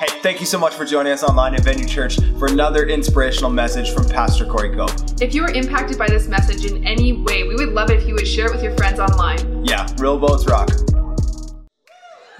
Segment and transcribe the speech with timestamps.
[0.00, 3.50] Hey, thank you so much for joining us online at Venue Church for another inspirational
[3.50, 4.90] message from Pastor Corey Cove.
[5.20, 8.08] If you were impacted by this message in any way, we would love it if
[8.08, 9.62] you would share it with your friends online.
[9.62, 10.70] Yeah, real boats rock.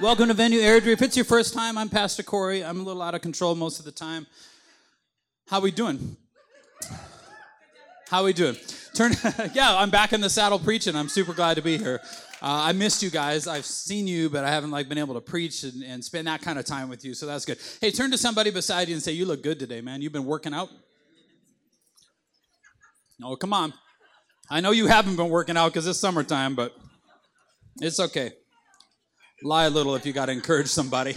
[0.00, 0.94] Welcome to Venue Airdrie.
[0.94, 2.64] If it's your first time, I'm Pastor Corey.
[2.64, 4.26] I'm a little out of control most of the time.
[5.48, 6.16] How we doing?
[8.08, 8.56] How we doing?
[8.94, 9.12] Turn.
[9.52, 10.96] yeah, I'm back in the saddle preaching.
[10.96, 12.00] I'm super glad to be here.
[12.42, 13.46] Uh, I missed you guys.
[13.46, 16.40] I've seen you, but I haven't like been able to preach and, and spend that
[16.40, 17.12] kind of time with you.
[17.12, 17.58] So that's good.
[17.82, 20.00] Hey, turn to somebody beside you and say, "You look good today, man.
[20.00, 20.70] You've been working out."
[23.22, 23.74] Oh, come on.
[24.48, 26.74] I know you haven't been working out because it's summertime, but
[27.80, 28.32] it's okay.
[29.42, 31.16] Lie a little if you got to encourage somebody.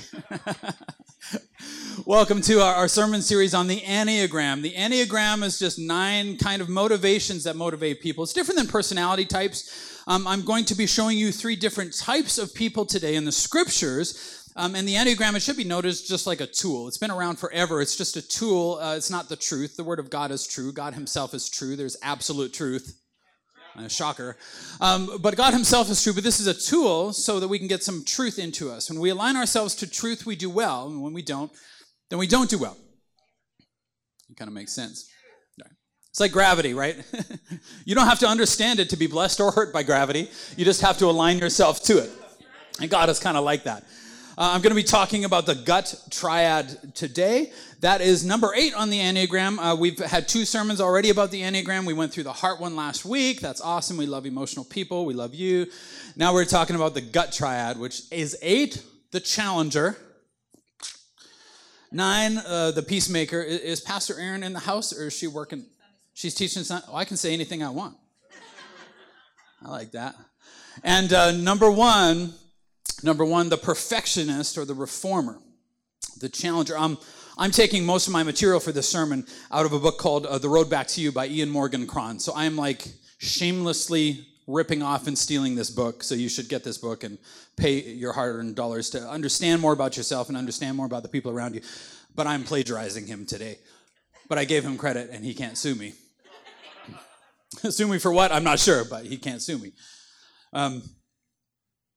[2.05, 4.61] Welcome to our, our, sermon series on the Enneagram.
[4.61, 8.23] The Enneagram is just nine kind of motivations that motivate people.
[8.23, 9.92] It's different than personality types.
[10.07, 13.31] Um, I'm going to be showing you three different types of people today in the
[13.31, 14.51] scriptures.
[14.55, 16.87] Um, and the Enneagram, it should be noticed just like a tool.
[16.87, 17.81] It's been around forever.
[17.81, 18.79] It's just a tool.
[18.81, 19.75] Uh, it's not the truth.
[19.75, 20.71] The Word of God is true.
[20.71, 21.75] God Himself is true.
[21.75, 22.99] There's absolute truth.
[23.75, 24.37] Uh, shocker.
[24.79, 27.67] Um, but God Himself is true, but this is a tool so that we can
[27.67, 28.91] get some truth into us.
[28.91, 30.89] When we align ourselves to truth, we do well.
[30.89, 31.51] And when we don't,
[32.11, 32.77] then we don't do well.
[34.29, 35.09] It kind of makes sense.
[36.13, 36.95] It's like gravity, right?
[37.85, 40.29] you don't have to understand it to be blessed or hurt by gravity.
[40.55, 42.11] You just have to align yourself to it.
[42.79, 43.81] And God is kind of like that.
[44.37, 47.51] Uh, I'm going to be talking about the gut triad today.
[47.79, 49.57] That is number eight on the Enneagram.
[49.57, 51.83] Uh, we've had two sermons already about the Enneagram.
[51.83, 53.41] We went through the heart one last week.
[53.41, 53.97] That's awesome.
[53.97, 55.07] We love emotional people.
[55.07, 55.65] We love you.
[56.15, 59.97] Now we're talking about the gut triad, which is eight, the challenger.
[61.91, 63.41] Nine, uh, the peacemaker.
[63.41, 65.65] Is, is Pastor Erin in the house or is she working?
[66.13, 66.63] She's teaching.
[66.69, 67.97] Oh, I can say anything I want.
[69.65, 70.15] I like that.
[70.83, 72.33] And uh, number one,
[73.03, 75.37] Number one, the perfectionist or the reformer,
[76.19, 76.77] the challenger.
[76.77, 76.97] I'm,
[77.37, 80.37] I'm taking most of my material for this sermon out of a book called uh,
[80.37, 82.17] The Road Back to You by Ian Morgan Cron.
[82.19, 82.85] So I'm like
[83.17, 86.01] shamelessly ripping off and stealing this book.
[86.01, 87.17] So you should get this book and
[87.57, 91.09] pay your hard earned dollars to understand more about yourself and understand more about the
[91.09, 91.61] people around you.
[92.15, 93.57] But I'm plagiarizing him today.
[94.29, 95.93] But I gave him credit and he can't sue me.
[97.69, 98.31] sue me for what?
[98.31, 99.73] I'm not sure, but he can't sue me.
[100.51, 100.83] Um,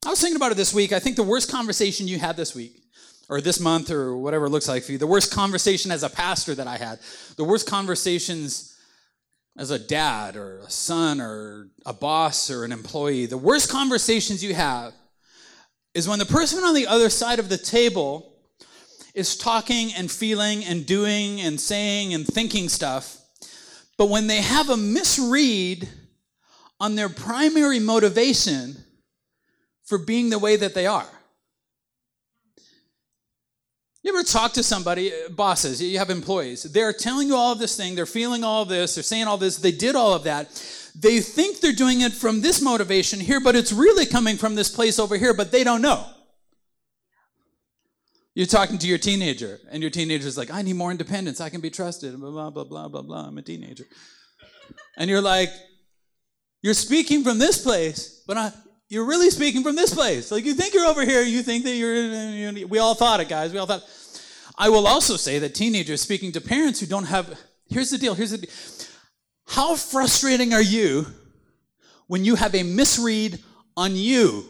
[0.04, 0.92] I was thinking about it this week.
[0.92, 2.82] I think the worst conversation you had this week,
[3.28, 6.10] or this month, or whatever it looks like for you, the worst conversation as a
[6.10, 7.00] pastor that I had,
[7.36, 8.78] the worst conversations
[9.58, 14.44] as a dad, or a son, or a boss, or an employee, the worst conversations
[14.44, 14.92] you have
[15.94, 18.34] is when the person on the other side of the table
[19.14, 23.16] is talking and feeling and doing and saying and thinking stuff,
[23.96, 25.88] but when they have a misread
[26.78, 28.76] on their primary motivation,
[29.86, 31.06] for being the way that they are.
[34.02, 37.76] You ever talk to somebody, bosses, you have employees, they're telling you all of this
[37.76, 40.48] thing, they're feeling all of this, they're saying all this, they did all of that.
[40.94, 44.68] They think they're doing it from this motivation here, but it's really coming from this
[44.68, 46.06] place over here, but they don't know.
[48.36, 51.62] You're talking to your teenager, and your teenager's like, I need more independence, I can
[51.62, 53.26] be trusted, blah, blah, blah, blah, blah, blah.
[53.26, 53.86] I'm a teenager.
[54.98, 55.48] And you're like,
[56.60, 58.52] you're speaking from this place, but I,
[58.90, 60.30] you're really speaking from this place.
[60.30, 63.54] Like you think you're over here, you think that you're, we all thought it, guys.
[63.54, 63.84] We all thought.
[64.58, 68.12] I will also say that teenagers speaking to parents who don't have, here's the deal,
[68.12, 68.46] here's the.
[69.46, 71.06] How frustrating are you
[72.06, 73.42] when you have a misread
[73.78, 74.44] on you?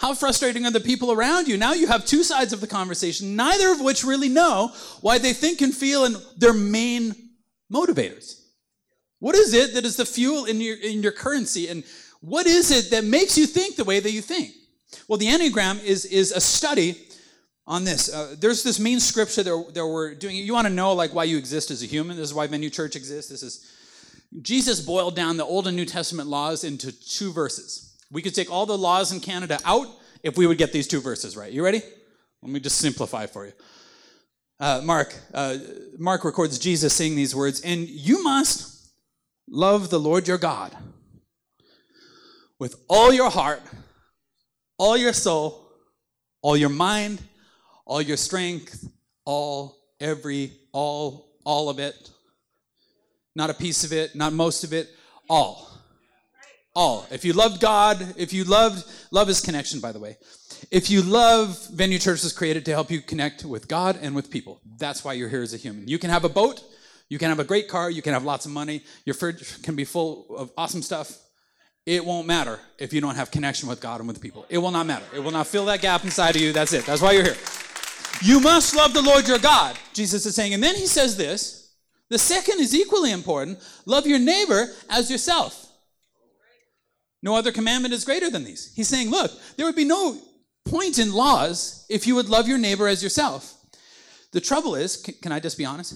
[0.00, 1.58] How frustrating are the people around you?
[1.58, 4.72] Now you have two sides of the conversation, neither of which really know
[5.02, 7.14] why they think and feel and their main
[7.70, 8.40] motivators.
[9.18, 11.68] What is it that is the fuel in your, in your currency?
[11.68, 11.84] And
[12.22, 14.52] what is it that makes you think the way that you think?
[15.06, 16.96] Well, the Enneagram is, is a study
[17.66, 18.10] on this.
[18.10, 20.34] Uh, there's this main scripture that, that we're doing.
[20.34, 22.16] You want to know like why you exist as a human.
[22.16, 23.30] This is why Venue Church exists.
[23.30, 23.70] This is
[24.40, 27.89] Jesus boiled down the Old and New Testament laws into two verses.
[28.10, 29.86] We could take all the laws in Canada out
[30.22, 31.52] if we would get these two verses right.
[31.52, 31.82] You ready?
[32.42, 33.52] Let me just simplify for you.
[34.58, 35.56] Uh, Mark, uh,
[35.98, 38.70] Mark records Jesus saying these words, and you must
[39.52, 40.76] Love the Lord your God
[42.60, 43.60] with all your heart,
[44.78, 45.68] all your soul,
[46.40, 47.20] all your mind,
[47.84, 48.88] all your strength,
[49.24, 52.10] all, every, all, all of it.
[53.34, 54.88] Not a piece of it, not most of it,
[55.28, 55.68] all.
[56.80, 57.06] All.
[57.10, 60.16] If you loved God, if you loved, love is connection, by the way.
[60.70, 64.30] If you love, Venue Church was created to help you connect with God and with
[64.30, 64.62] people.
[64.78, 65.88] That's why you're here as a human.
[65.88, 66.62] You can have a boat,
[67.10, 69.76] you can have a great car, you can have lots of money, your fridge can
[69.76, 71.18] be full of awesome stuff,
[71.84, 74.46] it won't matter if you don't have connection with God and with people.
[74.48, 75.04] It will not matter.
[75.14, 76.54] It will not fill that gap inside of you.
[76.54, 76.86] That's it.
[76.86, 77.36] That's why you're here.
[78.22, 80.54] You must love the Lord your God, Jesus is saying.
[80.54, 81.74] And then he says this
[82.08, 85.69] the second is equally important love your neighbor as yourself.
[87.22, 88.72] No other commandment is greater than these.
[88.74, 90.18] He's saying, look, there would be no
[90.64, 93.56] point in laws if you would love your neighbor as yourself.
[94.32, 95.94] The trouble is, can, I just be honest?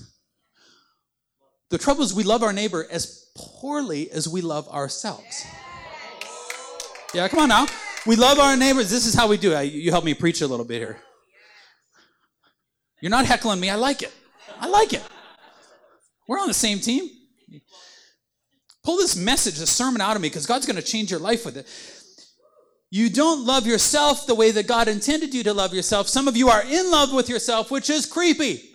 [1.71, 5.47] The trouble is, we love our neighbor as poorly as we love ourselves.
[7.15, 7.67] Yeah, come on now.
[8.07, 8.91] We love our neighbors.
[8.91, 9.73] This is how we do it.
[9.73, 10.99] You help me preach a little bit here.
[13.01, 13.71] You're not heckling me.
[13.71, 14.13] I like it.
[14.61, 15.03] I like it.
[16.27, 17.09] We're on the same team.
[18.85, 21.47] Pull this message, this sermon out of me, because God's going to change your life
[21.47, 21.67] with it.
[22.91, 26.07] You don't love yourself the way that God intended you to love yourself.
[26.07, 28.71] Some of you are in love with yourself, which is creepy.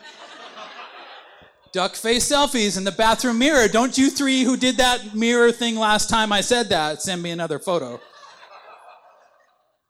[1.71, 3.67] Duck face selfies in the bathroom mirror.
[3.67, 7.29] Don't you three who did that mirror thing last time I said that send me
[7.29, 8.01] another photo.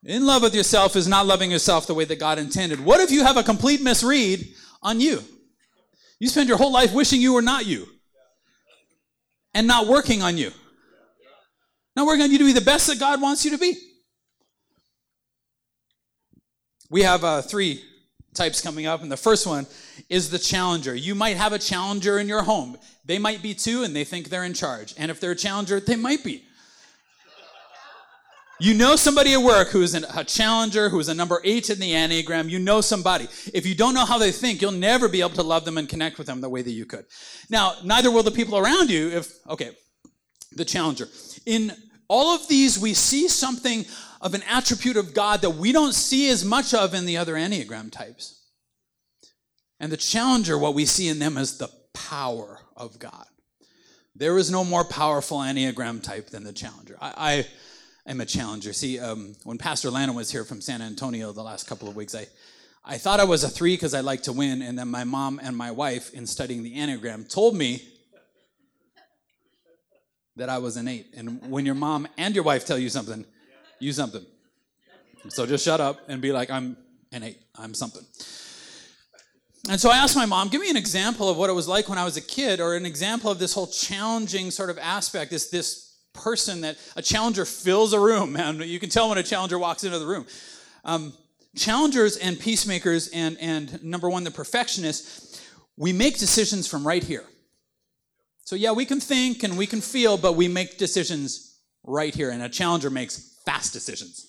[0.03, 2.83] In love with yourself is not loving yourself the way that God intended.
[2.83, 4.45] What if you have a complete misread
[4.83, 5.23] on you?
[6.19, 7.87] You spend your whole life wishing you were not you
[9.53, 10.51] and not working on you.
[11.95, 13.75] Not working on you to be the best that God wants you to be.
[16.89, 17.83] We have uh, three
[18.33, 19.67] types coming up, and the first one
[20.09, 20.95] is the challenger.
[20.95, 22.77] You might have a challenger in your home.
[23.05, 24.93] They might be two, and they think they're in charge.
[24.97, 26.45] And if they're a challenger, they might be.
[28.61, 31.79] You know somebody at work who is a challenger, who is a number eight in
[31.79, 32.49] the Enneagram.
[32.49, 33.29] You know somebody.
[33.53, 35.87] If you don't know how they think, you'll never be able to love them and
[35.87, 37.05] connect with them the way that you could.
[37.49, 39.71] Now, neither will the people around you if, okay,
[40.51, 41.07] the challenger.
[41.45, 41.71] In
[42.09, 43.85] all of these, we see something
[44.19, 47.35] of an attribute of God that we don't see as much of in the other
[47.35, 48.45] Enneagram types.
[49.79, 53.25] And the challenger, what we see in them is the power of God.
[54.15, 56.97] There is no more powerful Enneagram type than the challenger.
[56.99, 57.47] I, I
[58.09, 58.73] am a challenger.
[58.73, 62.15] See, um, when Pastor Lana was here from San Antonio the last couple of weeks,
[62.15, 62.27] I,
[62.83, 65.39] I thought I was a three because I like to win, and then my mom
[65.41, 67.83] and my wife, in studying the Enneagram, told me
[70.35, 71.13] that I was an eight.
[71.15, 73.25] And when your mom and your wife tell you something,
[73.79, 74.25] you something.
[75.27, 76.77] So just shut up and be like, I'm
[77.11, 77.39] an eight.
[77.55, 78.05] I'm something.
[79.69, 81.89] And so I asked my mom, give me an example of what it was like
[81.89, 85.29] when I was a kid, or an example of this whole challenging sort of aspect,
[85.31, 85.88] this this
[86.19, 89.83] person that a challenger fills a room, and you can tell when a challenger walks
[89.83, 90.25] into the room.
[90.83, 91.13] Um,
[91.55, 95.41] challengers and peacemakers, and, and number one, the perfectionists,
[95.77, 97.23] we make decisions from right here.
[98.43, 102.31] So, yeah, we can think and we can feel, but we make decisions right here,
[102.31, 104.25] and a challenger makes fast decisions.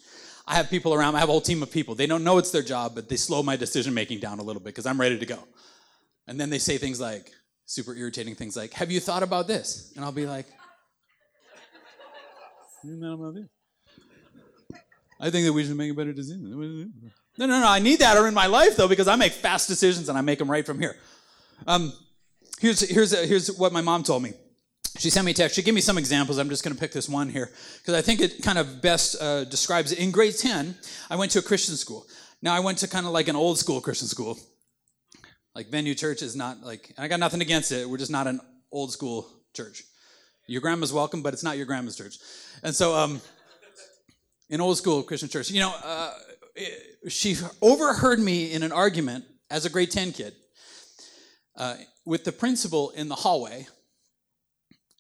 [0.47, 1.95] I have people around, I have a whole team of people.
[1.95, 4.61] They don't know it's their job, but they slow my decision making down a little
[4.61, 5.39] bit because I'm ready to go.
[6.27, 7.31] And then they say things like,
[7.71, 9.93] super irritating things like, Have you thought about this?
[9.95, 10.47] And I'll be like,
[15.21, 16.51] I think that we should make a better decision.
[17.39, 17.69] No, no, no.
[17.69, 20.39] I need that in my life though because I make fast decisions and I make
[20.39, 20.97] them right from here.
[21.67, 21.93] Um,
[22.59, 24.33] here's here's here's what my mom told me.
[24.99, 25.57] She sent me a text.
[25.57, 26.39] She gave me some examples.
[26.39, 29.17] I'm just going to pick this one here because I think it kind of best
[29.21, 29.99] uh, describes it.
[29.99, 30.75] In grade 10,
[31.09, 32.07] I went to a Christian school.
[32.43, 34.39] Now I went to kind of like an old school Christian school.
[35.55, 37.89] Like Venue Church is not like, and I got nothing against it.
[37.89, 38.41] We're just not an
[38.73, 39.85] old school church.
[40.51, 42.19] Your grandma's welcome, but it's not your grandma's church.
[42.65, 43.21] And so, um,
[44.49, 46.13] in old school Christian church, you know, uh,
[47.09, 50.35] she overheard me in an argument as a grade 10 kid
[51.57, 53.69] uh, with the principal in the hallway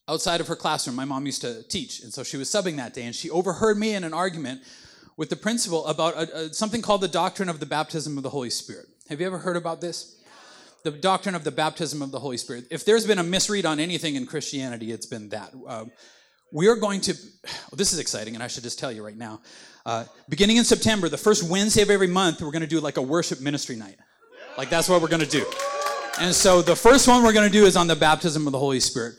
[0.06, 0.94] outside of her classroom.
[0.94, 3.76] My mom used to teach, and so she was subbing that day, and she overheard
[3.76, 4.62] me in an argument
[5.16, 8.30] with the principal about a, a, something called the doctrine of the baptism of the
[8.30, 8.86] Holy Spirit.
[9.08, 10.19] Have you ever heard about this?
[10.82, 12.64] The doctrine of the baptism of the Holy Spirit.
[12.70, 15.52] If there's been a misread on anything in Christianity, it's been that.
[15.66, 15.84] Uh,
[16.52, 17.14] we are going to,
[17.72, 19.40] this is exciting, and I should just tell you right now.
[19.86, 22.96] Uh, beginning in September, the first Wednesday of every month, we're going to do like
[22.96, 23.96] a worship ministry night.
[24.58, 25.46] Like that's what we're going to do.
[26.18, 28.58] And so the first one we're going to do is on the baptism of the
[28.58, 29.14] Holy Spirit.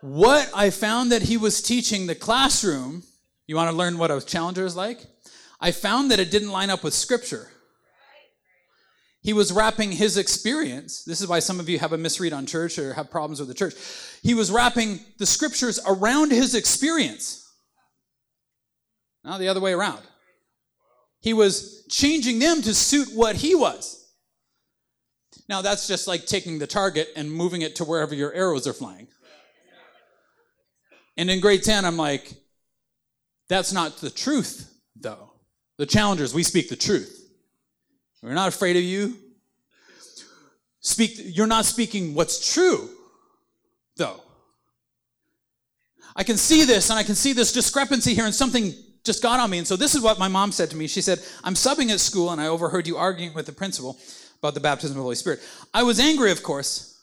[0.00, 3.02] What I found that he was teaching the classroom,
[3.46, 5.00] you want to learn what a challenger is like?
[5.60, 7.49] I found that it didn't line up with scripture.
[9.22, 11.04] He was wrapping his experience.
[11.04, 13.48] This is why some of you have a misread on church or have problems with
[13.48, 13.74] the church.
[14.22, 17.46] He was wrapping the scriptures around his experience.
[19.22, 20.00] Now, the other way around.
[21.20, 24.08] He was changing them to suit what he was.
[25.50, 28.72] Now, that's just like taking the target and moving it to wherever your arrows are
[28.72, 29.08] flying.
[31.18, 32.32] And in grade 10, I'm like,
[33.50, 35.32] that's not the truth, though.
[35.76, 37.19] The challengers, we speak the truth.
[38.22, 39.16] We're not afraid of you.
[40.80, 42.88] Speak, you're not speaking what's true,
[43.96, 44.22] though.
[46.16, 48.72] I can see this and I can see this discrepancy here and something
[49.04, 49.58] just got on me.
[49.58, 50.86] And so this is what my mom said to me.
[50.86, 53.98] She said, I'm subbing at school and I overheard you arguing with the principal
[54.38, 55.40] about the baptism of the Holy Spirit.
[55.72, 57.02] I was angry, of course.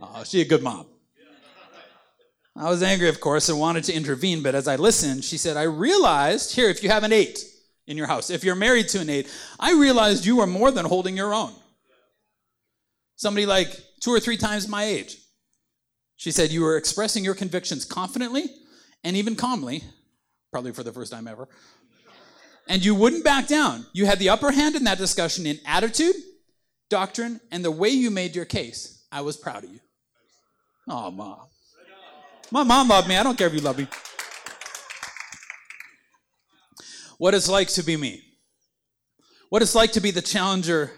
[0.00, 0.86] Oh, she a good mom.
[2.54, 5.56] I was angry, of course, and wanted to intervene, but as I listened, she said,
[5.56, 7.42] I realized, here, if you have an eight
[7.86, 10.84] in your house, if you're married to an eight, I realized you were more than
[10.84, 11.52] holding your own.
[13.16, 13.68] Somebody like
[14.00, 15.16] two or three times my age.
[16.16, 18.44] She said, You were expressing your convictions confidently
[19.04, 19.82] and even calmly,
[20.50, 21.48] probably for the first time ever.
[22.68, 23.86] And you wouldn't back down.
[23.92, 26.14] You had the upper hand in that discussion in attitude,
[26.88, 29.04] doctrine, and the way you made your case.
[29.10, 29.80] I was proud of you.
[30.88, 31.40] Oh, mom.
[32.50, 33.16] My mom loved me.
[33.16, 33.88] I don't care if you love me.
[37.22, 38.20] What it's like to be me.
[39.48, 40.90] What it's like to be the challenger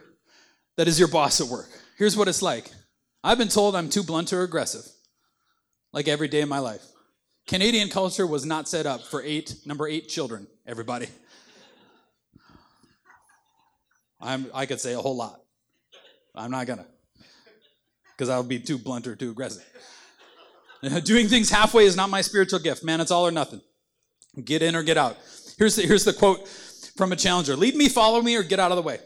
[0.78, 1.69] that is your boss at work.
[1.99, 2.71] Here's what it's like
[3.23, 4.90] I've been told I'm too blunt or aggressive,
[5.93, 6.81] like every day of my life.
[7.47, 11.09] Canadian culture was not set up for eight, number eight children, everybody.
[14.19, 15.43] I'm, I could say a whole lot.
[16.35, 16.87] I'm not gonna,
[18.16, 19.62] because I would be too blunt or too aggressive.
[21.04, 22.83] Doing things halfway is not my spiritual gift.
[22.83, 23.61] Man, it's all or nothing.
[24.43, 25.19] Get in or get out.
[25.59, 26.49] Here's the, here's the quote
[26.97, 28.99] from a challenger Lead me, follow me, or get out of the way.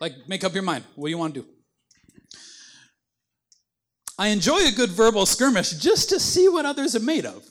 [0.00, 0.84] Like, make up your mind.
[0.94, 1.46] What do you want to do?
[4.18, 7.46] I enjoy a good verbal skirmish just to see what others are made of.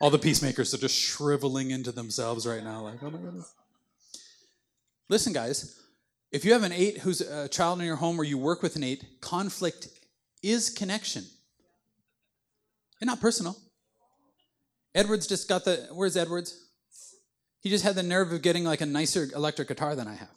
[0.00, 3.52] All the peacemakers are just shriveling into themselves right now, like, oh my goodness.
[5.08, 5.80] Listen, guys,
[6.32, 8.74] if you have an eight who's a child in your home or you work with
[8.74, 9.88] an eight, conflict
[10.42, 11.24] is connection.
[13.00, 13.56] And not personal.
[14.94, 16.58] Edwards just got the, where's Edwards?
[17.60, 20.30] He just had the nerve of getting like a nicer electric guitar than I have.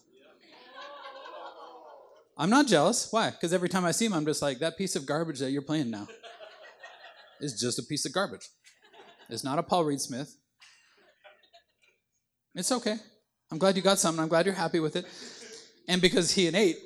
[2.37, 3.07] I'm not jealous.
[3.11, 3.31] Why?
[3.31, 5.61] Because every time I see him, I'm just like, that piece of garbage that you're
[5.61, 6.07] playing now
[7.39, 8.47] is just a piece of garbage.
[9.29, 10.35] It's not a Paul Reed Smith.
[12.53, 12.97] It's okay.
[13.51, 14.21] I'm glad you got something.
[14.21, 15.05] I'm glad you're happy with it.
[15.87, 16.77] And because he and eight,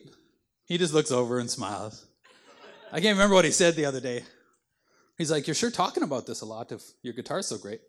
[0.66, 2.06] he just looks over and smiles.
[2.92, 4.24] I can't remember what he said the other day.
[5.20, 7.82] He's like, You're sure talking about this a lot if your guitar's so great.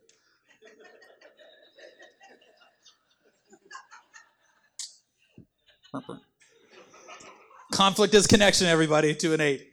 [7.73, 9.69] Conflict is connection, everybody, to an eight.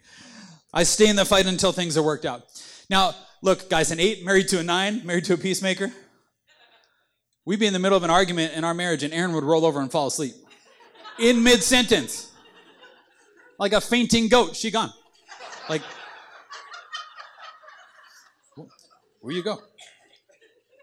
[0.73, 2.43] I stay in the fight until things are worked out.
[2.89, 5.91] Now, look, guys, an eight married to a nine, married to a peacemaker.
[7.45, 9.65] We'd be in the middle of an argument in our marriage, and Erin would roll
[9.65, 10.35] over and fall asleep
[11.17, 12.31] in mid sentence.
[13.57, 14.93] Like a fainting goat, she gone.
[15.67, 15.81] Like,
[19.21, 19.59] where you go?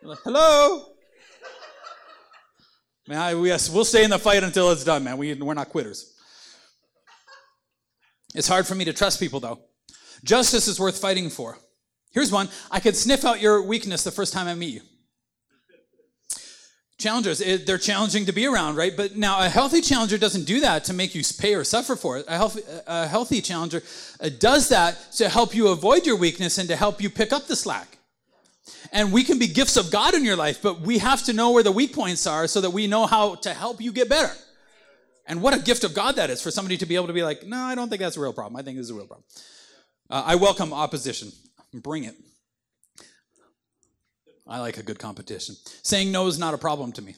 [0.02, 0.86] Like, Hello?
[3.06, 5.18] Man, I, yes, we'll stay in the fight until it's done, man.
[5.18, 6.14] We, we're not quitters.
[8.34, 9.60] It's hard for me to trust people, though.
[10.24, 11.58] Justice is worth fighting for.
[12.12, 14.80] Here's one I could sniff out your weakness the first time I meet you.
[16.96, 18.96] Challengers, it, they're challenging to be around, right?
[18.96, 22.18] But now a healthy challenger doesn't do that to make you pay or suffer for
[22.18, 22.24] it.
[22.28, 23.82] A healthy, a healthy challenger
[24.20, 27.46] uh, does that to help you avoid your weakness and to help you pick up
[27.46, 27.93] the slack.
[28.92, 31.50] And we can be gifts of God in your life, but we have to know
[31.50, 34.32] where the weak points are so that we know how to help you get better.
[35.26, 37.22] And what a gift of God that is for somebody to be able to be
[37.22, 38.56] like, no, I don't think that's a real problem.
[38.56, 39.24] I think this is a real problem.
[40.10, 41.32] Uh, I welcome opposition.
[41.72, 42.14] Bring it.
[44.46, 45.56] I like a good competition.
[45.82, 47.16] Saying no is not a problem to me.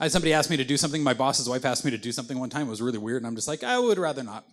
[0.00, 1.02] I had somebody ask me to do something.
[1.02, 2.66] My boss's wife asked me to do something one time.
[2.66, 4.46] It was really weird, and I'm just like, I would rather not.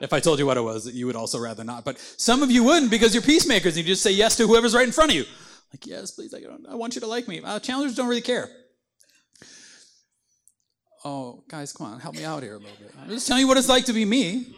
[0.00, 1.84] If I told you what it was, you would also rather not.
[1.84, 4.74] But some of you wouldn't because you're peacemakers and you just say yes to whoever's
[4.74, 5.24] right in front of you.
[5.72, 7.40] Like, yes, please, I, I want you to like me.
[7.42, 8.48] Uh, challengers don't really care.
[11.04, 12.90] Oh, guys, come on, help me out here a little bit.
[13.00, 14.54] I'm just telling you what it's like to be me.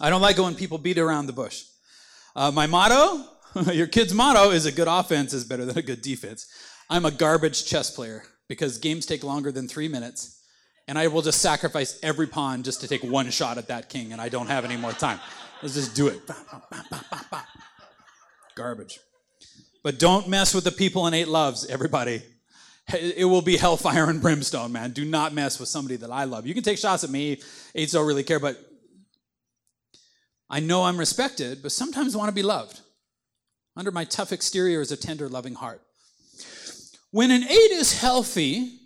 [0.00, 1.64] I don't like it when people beat around the bush.
[2.36, 3.24] Uh, my motto,
[3.72, 6.46] your kid's motto, is a good offense is better than a good defense.
[6.90, 10.37] I'm a garbage chess player because games take longer than three minutes,
[10.88, 14.12] and I will just sacrifice every pawn just to take one shot at that king,
[14.12, 15.20] and I don't have any more time.
[15.62, 16.20] Let's just do it.
[18.56, 18.98] Garbage.
[19.84, 22.22] But don't mess with the people in eight loves, everybody.
[22.92, 24.92] It will be hellfire and brimstone, man.
[24.92, 26.46] Do not mess with somebody that I love.
[26.46, 27.40] You can take shots at me.
[27.74, 28.58] Eights don't really care, but
[30.48, 32.80] I know I'm respected, but sometimes want to be loved.
[33.76, 35.82] Under my tough exterior is a tender, loving heart.
[37.10, 38.80] When an eight is healthy,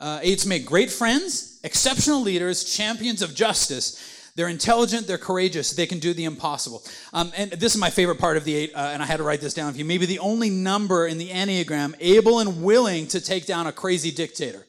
[0.00, 4.32] uh, eights make great friends, exceptional leaders, champions of justice.
[4.36, 6.82] They're intelligent, they're courageous, they can do the impossible.
[7.12, 9.22] Um, and this is my favorite part of the eight, uh, and I had to
[9.22, 9.84] write this down for you.
[9.84, 14.10] Maybe the only number in the Enneagram able and willing to take down a crazy
[14.10, 14.64] dictator.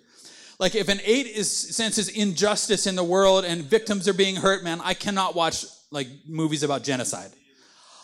[0.59, 4.63] Like if an eight is senses injustice in the world and victims are being hurt,
[4.63, 7.31] man, I cannot watch like movies about genocide.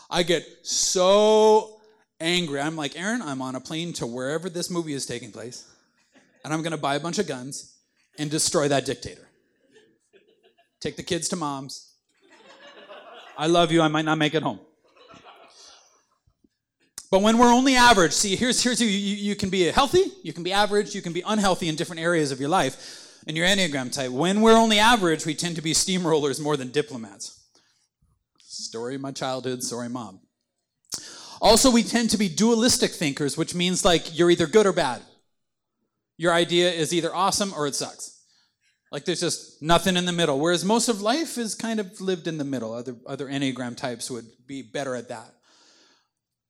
[0.10, 1.80] I get so
[2.20, 2.60] angry.
[2.60, 5.68] I'm like, Erin, I'm on a plane to wherever this movie is taking place,
[6.48, 7.76] and I'm gonna buy a bunch of guns
[8.18, 9.28] and destroy that dictator.
[10.80, 11.92] Take the kids to mom's.
[13.38, 14.62] I love you, I might not make it home.
[17.12, 20.32] But when we're only average, see, here's, here's you, you, you can be healthy, you
[20.32, 23.46] can be average, you can be unhealthy in different areas of your life and your
[23.46, 24.12] Enneagram type.
[24.12, 27.44] When we're only average, we tend to be steamrollers more than diplomats.
[28.40, 30.22] Story of my childhood, sorry, mom.
[31.42, 35.02] Also, we tend to be dualistic thinkers, which means like you're either good or bad.
[36.18, 38.14] Your idea is either awesome or it sucks.
[38.92, 40.40] Like there's just nothing in the middle.
[40.40, 42.74] Whereas most of life is kind of lived in the middle.
[42.74, 45.34] Other, other Enneagram types would be better at that.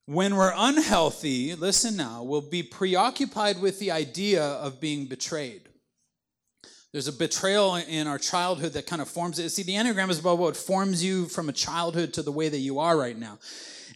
[0.05, 5.63] When we're unhealthy, listen now, we'll be preoccupied with the idea of being betrayed.
[6.93, 9.49] There's a betrayal in our childhood that kind of forms it.
[9.49, 12.59] See, the Enneagram is about what forms you from a childhood to the way that
[12.59, 13.39] you are right now.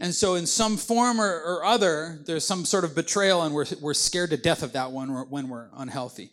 [0.02, 3.68] And so, in some form or, or other, there's some sort of betrayal, and we're,
[3.80, 6.32] we're scared to death of that one when we're unhealthy.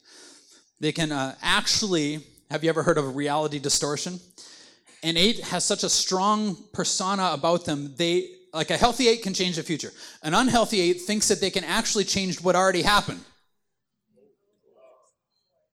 [0.80, 2.20] They can uh, actually,
[2.50, 4.20] have you ever heard of reality distortion?
[5.02, 9.34] An eight has such a strong persona about them, they like a healthy eight can
[9.34, 9.92] change the future.
[10.22, 13.20] An unhealthy eight thinks that they can actually change what already happened.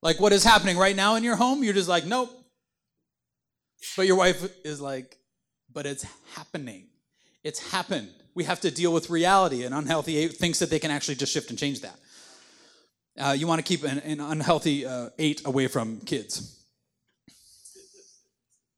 [0.02, 2.30] Like what is happening right now in your home, you're just like, nope.
[3.96, 5.18] But your wife is like,
[5.72, 6.88] but it's happening.
[7.46, 8.10] It's happened.
[8.34, 9.66] We have to deal with reality.
[9.66, 11.96] An unhealthy eight thinks that they can actually just shift and change that.
[13.18, 16.60] Uh, you want to keep an, an unhealthy uh, eight away from kids.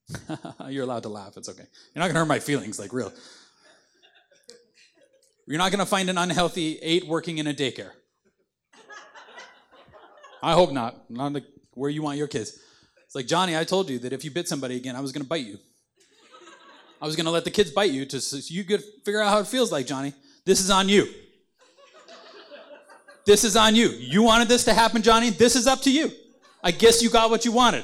[0.68, 1.38] You're allowed to laugh.
[1.38, 1.64] It's okay.
[1.64, 3.14] You're not going to hurt my feelings, like real.
[5.48, 7.92] You're not going to find an unhealthy eight working in a daycare.
[10.44, 11.10] I hope not.
[11.10, 11.42] Not
[11.74, 12.60] where you want your kids.
[13.06, 15.24] It's like, Johnny, I told you that if you bit somebody again, I was going
[15.24, 15.58] to bite you.
[17.02, 19.30] I was going to let the kids bite you to, so you could figure out
[19.30, 20.14] how it feels like, Johnny.
[20.46, 21.08] This is on you.
[23.26, 23.90] This is on you.
[23.90, 25.30] You wanted this to happen, Johnny.
[25.30, 26.12] This is up to you.
[26.64, 27.84] I guess you got what you wanted.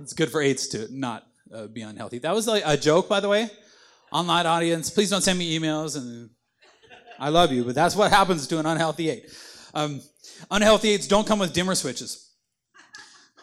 [0.00, 2.18] It's good for eights to not uh, be unhealthy.
[2.18, 3.50] That was like a joke, by the way
[4.12, 5.96] online audience, please don't send me emails.
[5.96, 6.30] And
[7.18, 9.26] I love you, but that's what happens to an unhealthy eight.
[9.74, 10.02] Um,
[10.50, 12.30] unhealthy eights don't come with dimmer switches.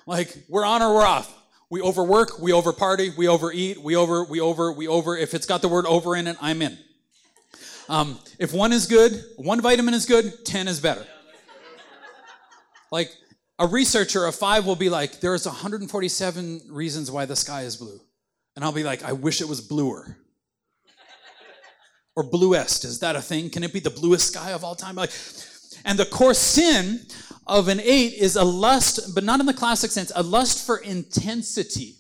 [0.06, 1.36] Like we're on or we're off.
[1.72, 5.16] We overwork, we overparty, we overeat, we over, we over, we over.
[5.16, 6.78] If it's got the word over in it, I'm in.
[7.88, 11.06] Um, if one is good, one vitamin is good, 10 is better.
[12.92, 13.12] Like
[13.60, 18.00] a researcher, a five will be like, there's 147 reasons why the sky is blue.
[18.56, 20.18] And I'll be like, I wish it was bluer
[22.16, 22.84] or bluest.
[22.84, 23.50] Is that a thing?
[23.52, 24.96] Can it be the bluest sky of all time?
[24.96, 25.12] Like,
[25.86, 27.06] and the core sin
[27.50, 30.78] of an eight is a lust, but not in the classic sense, a lust for
[30.78, 31.96] intensity.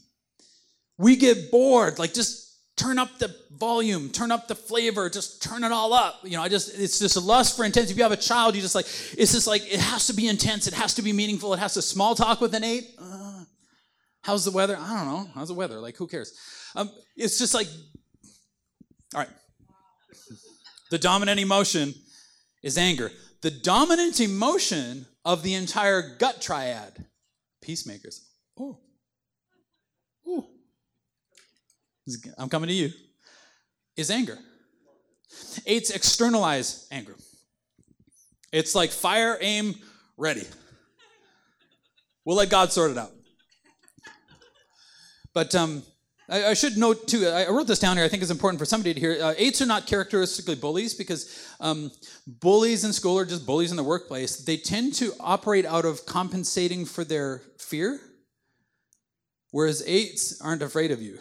[0.97, 5.63] We get bored, like just turn up the volume, turn up the flavor, just turn
[5.63, 6.21] it all up.
[6.23, 7.91] You know, I just, it's just a lust for intensity.
[7.91, 8.85] If you have a child, you just like,
[9.17, 11.73] it's just like, it has to be intense, it has to be meaningful, it has
[11.73, 12.91] to small talk with an eight.
[12.97, 13.43] Uh,
[14.21, 14.77] how's the weather?
[14.79, 15.29] I don't know.
[15.35, 15.79] How's the weather?
[15.79, 16.33] Like, who cares?
[16.75, 17.67] Um, it's just like,
[19.13, 19.29] all right,
[20.91, 21.93] the dominant emotion
[22.63, 23.12] is anger.
[23.41, 27.06] The dominant emotion of the entire gut triad,
[27.62, 28.26] peacemakers.
[28.60, 28.80] Oh,
[30.26, 30.48] oh,
[32.39, 32.89] I'm coming to you.
[33.96, 34.39] Is anger.
[35.68, 37.15] Eights externalize anger.
[38.52, 39.76] It's like fire, aim,
[40.18, 40.48] ready.
[42.26, 43.12] We'll let God sort it out.
[45.36, 45.84] But um,
[46.30, 47.28] I, I, should note too.
[47.28, 48.06] I wrote this down here.
[48.06, 49.18] I think it's important for somebody to hear.
[49.22, 51.92] Uh, eights are not characteristically bullies because um,
[52.28, 54.38] bullies in school are just bullies in the workplace.
[54.38, 58.00] They tend to operate out of compensating for their fear,
[59.52, 61.20] whereas eights aren't afraid of you.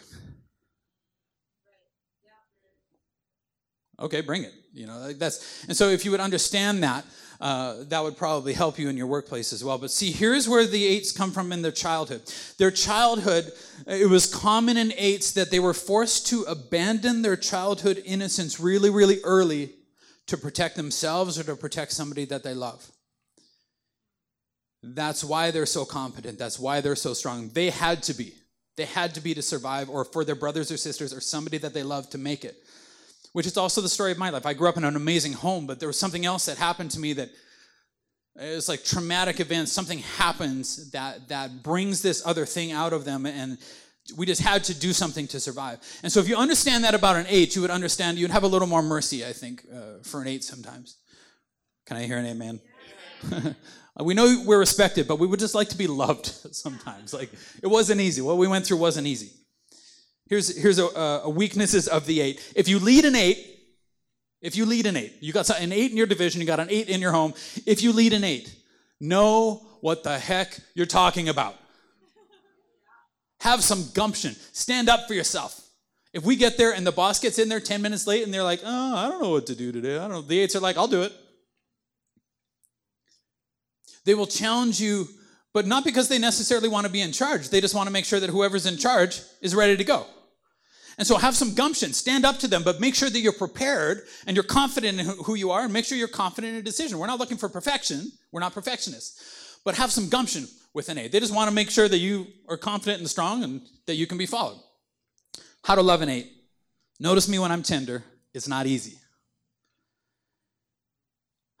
[3.99, 4.53] Okay, bring it.
[4.71, 7.03] You know that's and so if you would understand that
[7.39, 9.77] uh, that would probably help you in your workplace as well.
[9.77, 12.21] But see, here's where the eights come from in their childhood.
[12.57, 13.51] Their childhood,
[13.87, 18.89] it was common in eights that they were forced to abandon their childhood innocence really,
[18.89, 19.71] really early
[20.27, 22.85] to protect themselves or to protect somebody that they love.
[24.83, 26.37] That's why they're so competent.
[26.37, 27.49] That's why they're so strong.
[27.49, 28.33] They had to be.
[28.75, 31.73] They had to be to survive, or for their brothers or sisters or somebody that
[31.73, 32.63] they love to make it
[33.33, 34.45] which is also the story of my life.
[34.45, 36.99] I grew up in an amazing home, but there was something else that happened to
[36.99, 37.29] me that
[38.35, 39.71] it's like traumatic events.
[39.71, 43.57] Something happens that that brings this other thing out of them, and
[44.15, 45.79] we just had to do something to survive.
[46.03, 48.17] And so, if you understand that about an eight, you would understand.
[48.17, 50.97] You'd have a little more mercy, I think, uh, for an eight sometimes.
[51.85, 52.61] Can I hear an amen?
[53.99, 57.13] we know we're respected, but we would just like to be loved sometimes.
[57.13, 58.21] Like it wasn't easy.
[58.21, 59.31] What we went through wasn't easy.
[60.29, 60.85] Here's here's a,
[61.23, 62.53] a weaknesses of the eight.
[62.55, 63.45] If you lead an eight,
[64.41, 66.69] if you lead an eight, you got an eight in your division, you got an
[66.69, 67.33] eight in your home.
[67.65, 68.55] If you lead an eight,
[69.01, 71.55] know what the heck you're talking about.
[73.41, 74.35] Have some gumption.
[74.51, 75.65] Stand up for yourself.
[76.13, 78.43] If we get there and the boss gets in there 10 minutes late and they're
[78.43, 79.95] like, oh, I don't know what to do today.
[79.95, 80.21] I don't know.
[80.21, 81.13] The eights are like, I'll do it.
[84.05, 85.07] They will challenge you,
[85.53, 87.49] but not because they necessarily want to be in charge.
[87.49, 90.05] They just want to make sure that whoever's in charge is ready to go.
[90.99, 94.01] And so have some gumption, stand up to them, but make sure that you're prepared
[94.27, 96.99] and you're confident in who you are and make sure you're confident in a decision.
[96.99, 98.11] We're not looking for perfection.
[98.33, 101.07] We're not perfectionists, but have some gumption with an A.
[101.07, 104.07] They just want to make sure that you are confident and strong and that you
[104.07, 104.59] can be followed.
[105.63, 106.33] How to love an eight.
[106.99, 108.03] Notice me when I'm tender.
[108.33, 108.97] It's not easy.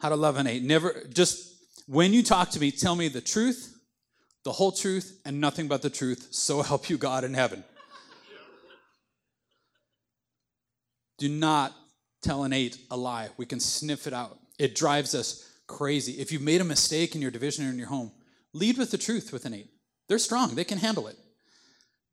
[0.01, 0.63] How to love an eight.
[0.63, 1.55] Never, just
[1.87, 3.73] when you talk to me, tell me the truth,
[4.43, 6.27] the whole truth, and nothing but the truth.
[6.31, 7.63] So help you God in heaven.
[11.19, 11.75] Do not
[12.21, 13.29] tell an eight a lie.
[13.37, 14.39] We can sniff it out.
[14.57, 16.13] It drives us crazy.
[16.13, 18.11] If you've made a mistake in your division or in your home,
[18.53, 19.69] lead with the truth with an eight.
[20.07, 21.17] They're strong, they can handle it.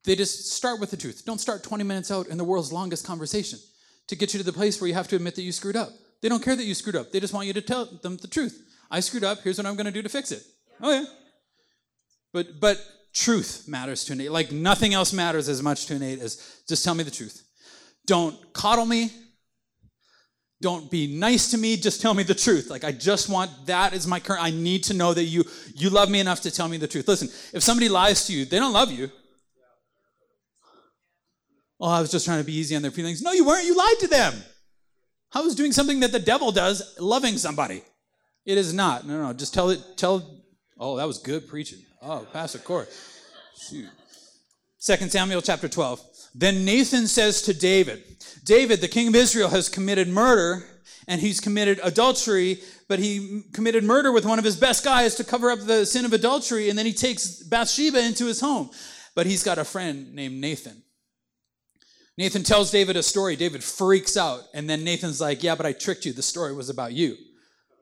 [0.04, 1.22] They just start with the truth.
[1.24, 3.58] Don't start 20 minutes out in the world's longest conversation
[4.06, 5.90] to get you to the place where you have to admit that you screwed up.
[6.22, 7.10] They don't care that you screwed up.
[7.10, 8.62] They just want you to tell them the truth.
[8.90, 9.40] I screwed up.
[9.42, 10.44] Here's what I'm going to do to fix it.
[10.80, 11.04] Oh yeah.
[12.32, 12.80] But but
[13.12, 14.30] truth matters to an eight.
[14.30, 17.45] Like nothing else matters as much to an eight as just tell me the truth.
[18.06, 19.10] Don't coddle me.
[20.62, 21.76] Don't be nice to me.
[21.76, 22.70] Just tell me the truth.
[22.70, 24.42] Like I just want that is my current.
[24.42, 27.06] I need to know that you you love me enough to tell me the truth.
[27.06, 29.10] Listen, if somebody lies to you, they don't love you.
[31.78, 33.20] Oh, I was just trying to be easy on their feelings.
[33.20, 33.66] No, you weren't.
[33.66, 34.34] You lied to them.
[35.34, 37.82] I was doing something that the devil does, loving somebody.
[38.46, 39.06] It is not.
[39.06, 39.32] No, no.
[39.34, 39.80] Just tell it.
[39.96, 40.42] Tell.
[40.78, 41.80] Oh, that was good preaching.
[42.00, 42.86] Oh, Pastor Corey.
[43.68, 43.88] Shoot.
[44.78, 46.00] Second Samuel chapter 12.
[46.38, 48.02] Then Nathan says to David,
[48.44, 50.64] David, the king of Israel, has committed murder
[51.08, 55.24] and he's committed adultery, but he committed murder with one of his best guys to
[55.24, 58.70] cover up the sin of adultery, and then he takes Bathsheba into his home.
[59.14, 60.82] But he's got a friend named Nathan.
[62.18, 63.36] Nathan tells David a story.
[63.36, 64.42] David freaks out.
[64.52, 66.12] And then Nathan's like, Yeah, but I tricked you.
[66.12, 67.16] The story was about you.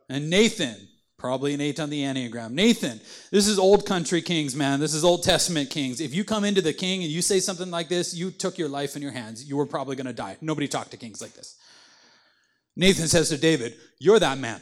[0.08, 0.76] And Nathan,
[1.24, 2.50] probably an eight on the Enneagram.
[2.50, 4.78] Nathan, this is old country kings, man.
[4.78, 6.02] This is Old Testament kings.
[6.02, 8.68] If you come into the king and you say something like this, you took your
[8.68, 9.42] life in your hands.
[9.42, 10.36] You were probably going to die.
[10.42, 11.56] Nobody talked to kings like this.
[12.76, 14.60] Nathan says to David, You're that man.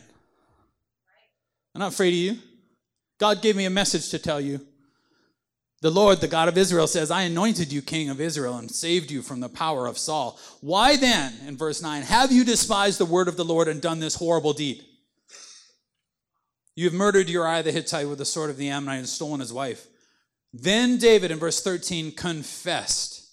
[1.75, 2.38] I'm not afraid of you.
[3.18, 4.61] God gave me a message to tell you.
[5.81, 9.11] The Lord, the God of Israel, says, I anointed you king of Israel and saved
[9.11, 10.38] you from the power of Saul.
[10.61, 13.98] Why then, in verse 9, have you despised the word of the Lord and done
[13.98, 14.85] this horrible deed?
[16.75, 19.53] You have murdered Uriah the Hittite with the sword of the Ammonite and stolen his
[19.53, 19.87] wife.
[20.55, 23.29] Then David, in verse 13, confessed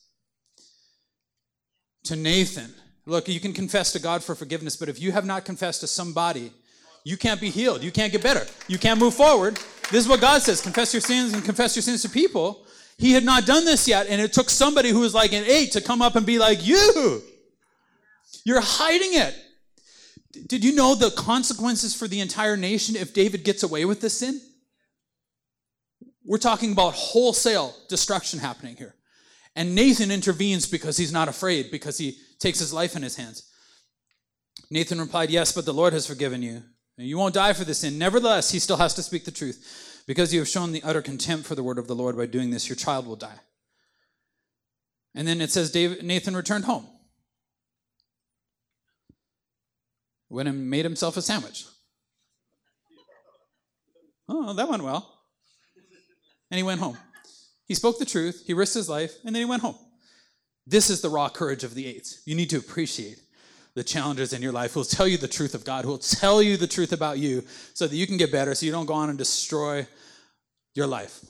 [2.04, 2.74] to Nathan.
[3.06, 5.88] Look, you can confess to God for forgiveness, but if you have not confessed to
[5.88, 6.52] somebody,
[7.04, 7.84] you can't be healed.
[7.84, 8.46] You can't get better.
[8.68, 9.56] You can't move forward.
[9.92, 12.66] This is what God says confess your sins and confess your sins to people.
[12.98, 15.72] He had not done this yet, and it took somebody who was like an eight
[15.72, 17.24] to come up and be like, You,
[18.44, 19.36] you're hiding it.
[20.32, 24.20] Did you know the consequences for the entire nation if David gets away with this
[24.20, 24.40] sin?
[26.24, 28.96] We're talking about wholesale destruction happening here.
[29.56, 33.50] And Nathan intervenes because he's not afraid, because he takes his life in his hands.
[34.70, 36.62] Nathan replied, Yes, but the Lord has forgiven you.
[36.98, 37.98] You won't die for this sin.
[37.98, 40.04] Nevertheless, he still has to speak the truth.
[40.06, 42.50] Because you have shown the utter contempt for the word of the Lord by doing
[42.50, 43.40] this, your child will die.
[45.16, 46.88] And then it says David, Nathan returned home.
[50.30, 51.66] Went and made himself a sandwich.
[54.28, 55.22] Oh, that went well.
[56.52, 56.98] And he went home.
[57.66, 59.76] He spoke the truth, he risked his life, and then he went home.
[60.66, 62.22] This is the raw courage of the eights.
[62.26, 63.20] You need to appreciate
[63.76, 65.98] the challenges in your life, who will tell you the truth of God, who will
[66.00, 68.88] tell you the truth about you so that you can get better, so you don't
[68.88, 69.88] go on and destroy
[70.74, 71.24] your life.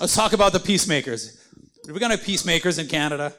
[0.00, 1.40] Let's talk about the peacemakers.
[1.86, 3.34] We got any peacemakers in Canada?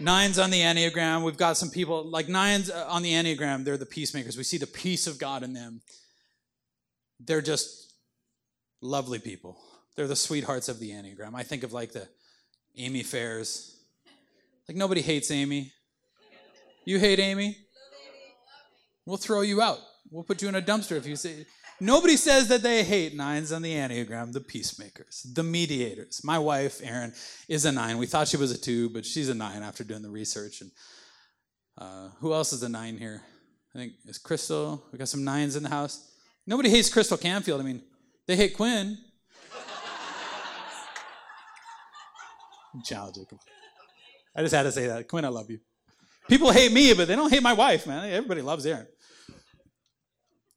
[0.00, 1.24] Nines on the Enneagram.
[1.24, 3.64] We've got some people like nines uh, on the Enneagram.
[3.64, 4.36] They're the peacemakers.
[4.36, 5.80] We see the peace of God in them.
[7.18, 7.92] They're just
[8.80, 9.58] lovely people.
[9.96, 11.34] They're the sweethearts of the Enneagram.
[11.34, 12.08] I think of like the
[12.76, 13.76] Amy Fairs.
[14.68, 15.72] Like nobody hates Amy.
[16.84, 17.56] You hate Amy?
[19.04, 19.78] We'll throw you out.
[20.10, 21.44] We'll put you in a dumpster if you say.
[21.80, 26.22] Nobody says that they hate nines on the Enneagram, the peacemakers, the mediators.
[26.24, 27.12] My wife, Erin,
[27.46, 27.98] is a nine.
[27.98, 30.60] We thought she was a two, but she's a nine after doing the research.
[30.60, 30.72] And
[31.78, 33.22] uh, who else is a nine here?
[33.74, 34.82] I think it's Crystal.
[34.90, 36.10] We got some nines in the house.
[36.48, 37.60] Nobody hates Crystal Canfield.
[37.60, 37.82] I mean,
[38.26, 38.98] they hate Quinn.
[42.84, 43.38] Jacob.
[44.34, 45.06] I just had to say that.
[45.06, 45.60] Quinn, I love you.
[46.28, 48.10] People hate me, but they don't hate my wife, man.
[48.10, 48.86] Everybody loves Erin.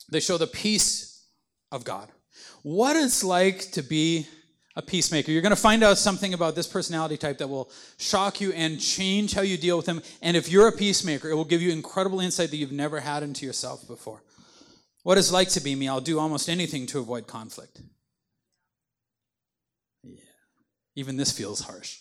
[0.10, 1.11] They show the peace
[1.72, 2.10] of God.
[2.64, 4.28] What it's like to be
[4.76, 5.32] a peacemaker.
[5.32, 8.80] You're going to find out something about this personality type that will shock you and
[8.80, 10.02] change how you deal with them.
[10.22, 13.24] And if you're a peacemaker, it will give you incredible insight that you've never had
[13.24, 14.24] into yourself before.
[15.04, 17.82] What it's like to be me, I'll do almost anything to avoid conflict.
[20.04, 20.20] Yeah.
[20.96, 22.00] Even this feels harsh.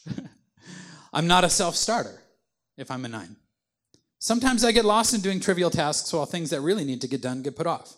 [1.13, 2.23] I'm not a self starter
[2.77, 3.37] if I'm a nine.
[4.19, 7.23] Sometimes I get lost in doing trivial tasks while things that really need to get
[7.23, 7.95] done get put off.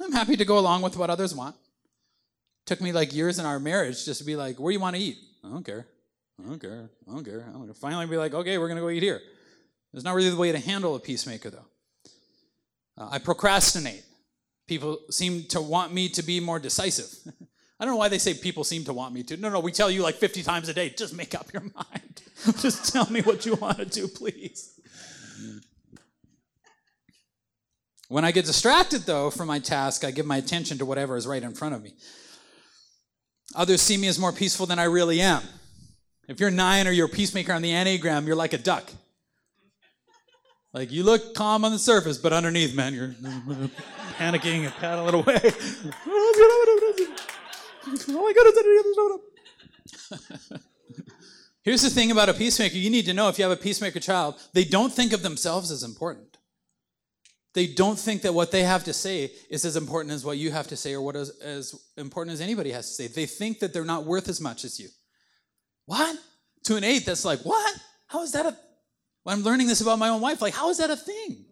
[0.00, 1.56] I'm happy to go along with what others want.
[2.66, 4.96] Took me like years in our marriage just to be like, where do you want
[4.96, 5.16] to eat?
[5.44, 5.86] I don't care.
[6.38, 6.90] I don't care.
[7.08, 7.44] I don't care.
[7.48, 7.74] I don't care.
[7.74, 9.20] Finally be like, okay, we're going to go eat here.
[9.94, 11.66] It's not really the way to handle a peacemaker, though.
[12.98, 14.04] Uh, I procrastinate.
[14.66, 17.32] People seem to want me to be more decisive.
[17.78, 19.36] I don't know why they say people seem to want me to.
[19.36, 22.22] No, no, we tell you like 50 times a day, just make up your mind.
[22.60, 24.80] just tell me what you want to do, please.
[28.08, 31.26] When I get distracted, though, from my task, I give my attention to whatever is
[31.26, 31.94] right in front of me.
[33.54, 35.42] Others see me as more peaceful than I really am.
[36.28, 38.92] If you're nine or you're a peacemaker on the Enneagram, you're like a duck.
[40.72, 43.08] Like you look calm on the surface, but underneath, man, you're
[44.18, 45.40] panicking and paddling away.
[46.06, 46.72] oh
[48.06, 48.32] my
[50.10, 50.60] God,
[51.62, 53.98] Here's the thing about a peacemaker you need to know if you have a peacemaker
[53.98, 56.35] child, they don't think of themselves as important
[57.56, 60.50] they don't think that what they have to say is as important as what you
[60.50, 63.06] have to say or what is as important as anybody has to say.
[63.06, 64.88] They think that they're not worth as much as you.
[65.86, 66.18] What?
[66.64, 67.74] To an eight, that's like, what?
[68.08, 68.54] How is that a.
[69.24, 70.42] Well, I'm learning this about my own wife.
[70.42, 71.46] Like, how is that a thing?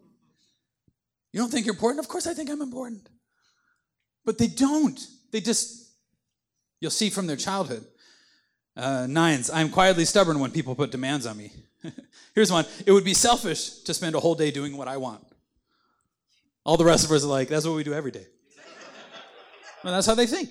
[1.33, 2.05] You don't think you're important?
[2.05, 3.09] Of course I think I'm important.
[4.25, 4.99] But they don't.
[5.31, 5.89] They just,
[6.81, 7.83] you'll see from their childhood.
[8.77, 11.51] Uh, nines, I'm quietly stubborn when people put demands on me.
[12.35, 15.25] Here's one it would be selfish to spend a whole day doing what I want.
[16.65, 18.25] All the rest of us are like, that's what we do every day.
[19.83, 20.49] well, that's how they think.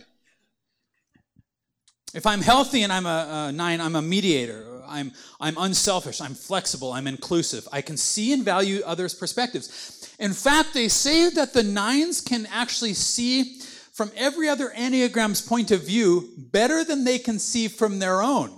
[2.14, 4.82] If I'm healthy and I'm a, a, nine, I'm a mediator.
[4.86, 6.20] I'm, I'm unselfish.
[6.20, 6.92] I'm flexible.
[6.92, 7.66] I'm inclusive.
[7.72, 10.14] I can see and value others' perspectives.
[10.20, 13.58] In fact, they say that the nines can actually see
[13.92, 18.52] from every other Enneagram's point of view better than they can see from their own.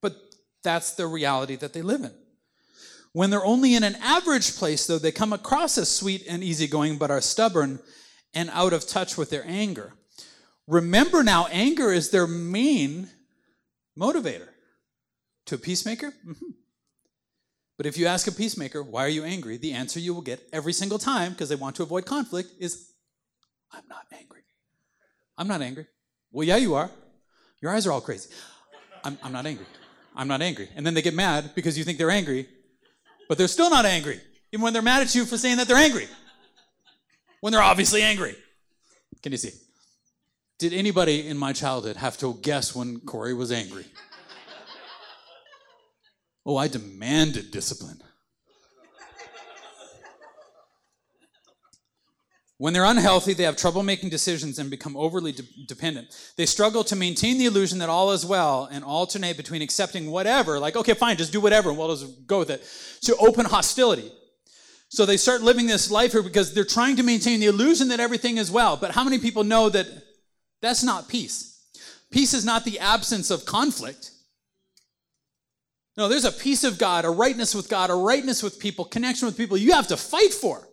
[0.00, 0.14] But
[0.62, 2.12] that's the reality that they live in.
[3.12, 6.96] When they're only in an average place, though, they come across as sweet and easygoing,
[6.96, 7.78] but are stubborn
[8.32, 9.92] and out of touch with their anger.
[10.66, 13.10] Remember now, anger is their main
[13.98, 14.48] motivator.
[15.46, 16.12] To a peacemaker?
[16.26, 16.50] Mm-hmm.
[17.76, 19.56] But if you ask a peacemaker, why are you angry?
[19.56, 22.92] The answer you will get every single time, because they want to avoid conflict, is,
[23.72, 24.42] I'm not angry.
[25.36, 25.86] I'm not angry.
[26.30, 26.90] Well, yeah, you are.
[27.60, 28.30] Your eyes are all crazy.
[29.04, 29.66] I'm, I'm not angry.
[30.14, 30.68] I'm not angry.
[30.76, 32.46] And then they get mad because you think they're angry,
[33.32, 34.20] but they're still not angry,
[34.52, 36.06] even when they're mad at you for saying that they're angry.
[37.40, 38.36] When they're obviously angry.
[39.22, 39.52] Can you see?
[40.58, 43.86] Did anybody in my childhood have to guess when Corey was angry?
[46.44, 48.02] Oh, I demanded discipline.
[52.58, 56.14] When they're unhealthy, they have trouble making decisions and become overly de- dependent.
[56.36, 60.60] They struggle to maintain the illusion that all is well and alternate between accepting whatever,
[60.60, 62.62] like, okay, fine, just do whatever, and we'll just go with it,
[63.02, 64.12] to open hostility.
[64.90, 67.98] So they start living this life here because they're trying to maintain the illusion that
[67.98, 68.76] everything is well.
[68.76, 69.86] But how many people know that
[70.60, 71.66] that's not peace?
[72.10, 74.10] Peace is not the absence of conflict.
[75.96, 79.26] No, there's a peace of God, a rightness with God, a rightness with people, connection
[79.26, 80.68] with people you have to fight for.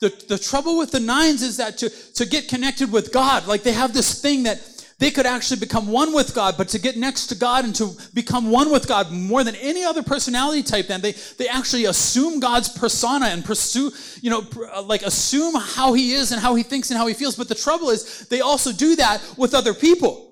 [0.00, 3.64] The, the trouble with the nines is that to, to get connected with God, like
[3.64, 4.60] they have this thing that
[4.98, 7.96] they could actually become one with God, but to get next to God and to
[8.14, 12.40] become one with God more than any other personality type, then they, they actually assume
[12.40, 16.64] God's persona and pursue, you know, uh, like assume how he is and how he
[16.64, 17.36] thinks and how he feels.
[17.36, 20.27] But the trouble is they also do that with other people.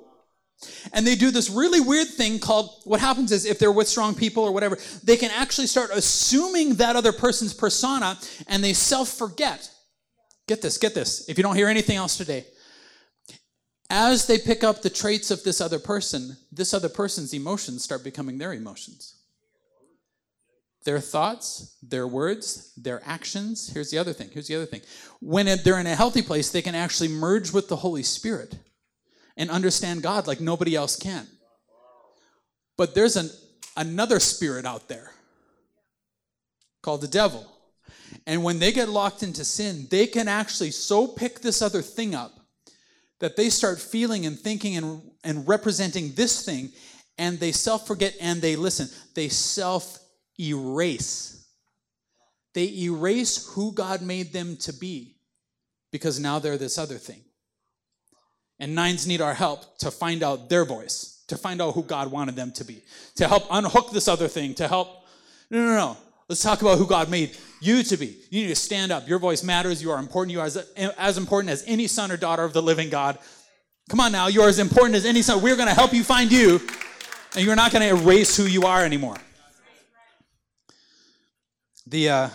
[0.93, 4.15] And they do this really weird thing called what happens is if they're with strong
[4.15, 9.09] people or whatever, they can actually start assuming that other person's persona and they self
[9.09, 9.71] forget.
[10.49, 11.29] Get this, get this.
[11.29, 12.47] If you don't hear anything else today,
[13.91, 18.03] as they pick up the traits of this other person, this other person's emotions start
[18.03, 19.17] becoming their emotions.
[20.85, 23.71] Their thoughts, their words, their actions.
[23.73, 24.31] Here's the other thing.
[24.33, 24.83] Here's the other thing.
[25.21, 28.57] When they're in a healthy place, they can actually merge with the Holy Spirit
[29.37, 31.27] and understand God like nobody else can.
[32.77, 33.31] But there's an,
[33.77, 35.13] another spirit out there
[36.83, 37.47] called the devil.
[38.27, 42.15] And when they get locked into sin, they can actually so pick this other thing
[42.15, 42.33] up
[43.19, 46.71] that they start feeling and thinking and, and representing this thing,
[47.19, 49.99] and they self forget and they listen, they self
[50.39, 51.47] erase.
[52.55, 55.17] They erase who God made them to be
[55.93, 57.23] because now they're this other thing.
[58.59, 62.11] And nines need our help to find out their voice, to find out who God
[62.11, 62.83] wanted them to be,
[63.17, 64.89] to help unhook this other thing, to help.
[65.51, 65.97] No, no, no.
[66.29, 68.17] Let's talk about who God made you to be.
[68.31, 69.07] You need to stand up.
[69.09, 69.81] Your voice matters.
[69.81, 70.33] You are important.
[70.33, 70.57] You are as,
[70.99, 73.19] as important as any son or daughter of the living God.
[73.89, 74.27] Come on now.
[74.27, 75.41] You're as important as any son.
[75.41, 76.61] We're going to help you find you,
[77.37, 79.17] and you're not going to erase who you are anymore.
[81.87, 82.29] The uh,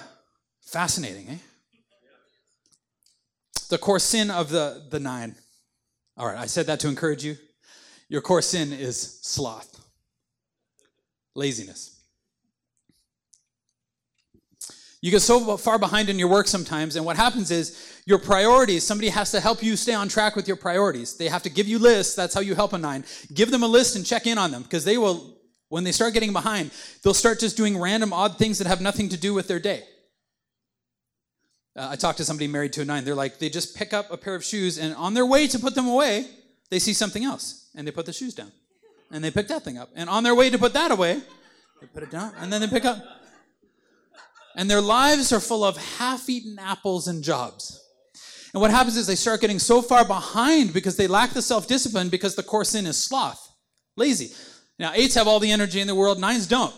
[0.61, 1.37] fascinating, eh?
[3.69, 5.35] The core sin of the, the nine.
[6.21, 7.35] All right, I said that to encourage you.
[8.07, 9.83] Your core sin is sloth,
[11.33, 11.99] laziness.
[15.01, 18.85] You get so far behind in your work sometimes, and what happens is your priorities,
[18.85, 21.17] somebody has to help you stay on track with your priorities.
[21.17, 22.13] They have to give you lists.
[22.13, 23.03] That's how you help a nine.
[23.33, 26.13] Give them a list and check in on them because they will, when they start
[26.13, 26.69] getting behind,
[27.03, 29.85] they'll start just doing random, odd things that have nothing to do with their day.
[31.75, 33.05] Uh, I talked to somebody married to a nine.
[33.05, 35.59] They're like, they just pick up a pair of shoes, and on their way to
[35.59, 36.27] put them away,
[36.69, 38.51] they see something else, and they put the shoes down.
[39.11, 39.89] And they pick that thing up.
[39.95, 41.21] And on their way to put that away,
[41.79, 43.01] they put it down, and then they pick up.
[44.55, 47.77] And their lives are full of half eaten apples and jobs.
[48.53, 51.67] And what happens is they start getting so far behind because they lack the self
[51.67, 53.49] discipline because the core sin is sloth,
[53.95, 54.35] lazy.
[54.77, 56.73] Now, eights have all the energy in the world, nines don't.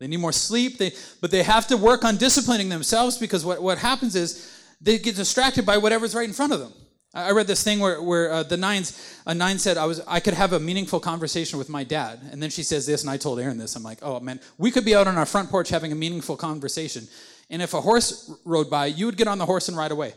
[0.00, 3.62] They need more sleep, they, but they have to work on disciplining themselves because what,
[3.62, 6.72] what happens is they get distracted by whatever's right in front of them.
[7.12, 10.20] I read this thing where, where uh, the nines, a nine said, I, was, I
[10.20, 12.20] could have a meaningful conversation with my dad.
[12.30, 13.76] And then she says this, and I told Erin this.
[13.76, 16.36] I'm like, oh man, we could be out on our front porch having a meaningful
[16.36, 17.06] conversation.
[17.50, 20.14] And if a horse rode by, you would get on the horse and ride away.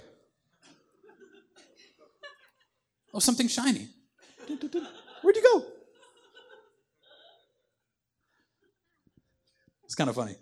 [3.14, 3.88] oh, something shiny.
[5.24, 5.66] Where'd you go?
[9.94, 10.34] It's kind of funny.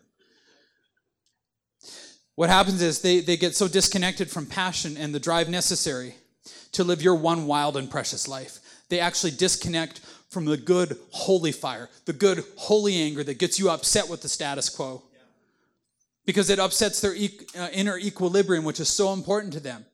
[2.36, 6.16] What happens is they, they get so disconnected from passion and the drive necessary
[6.72, 8.60] to live your one wild and precious life.
[8.88, 13.70] They actually disconnect from the good, holy fire, the good, holy anger that gets you
[13.70, 15.04] upset with the status quo.
[16.26, 19.86] Because it upsets their e- uh, inner equilibrium, which is so important to them.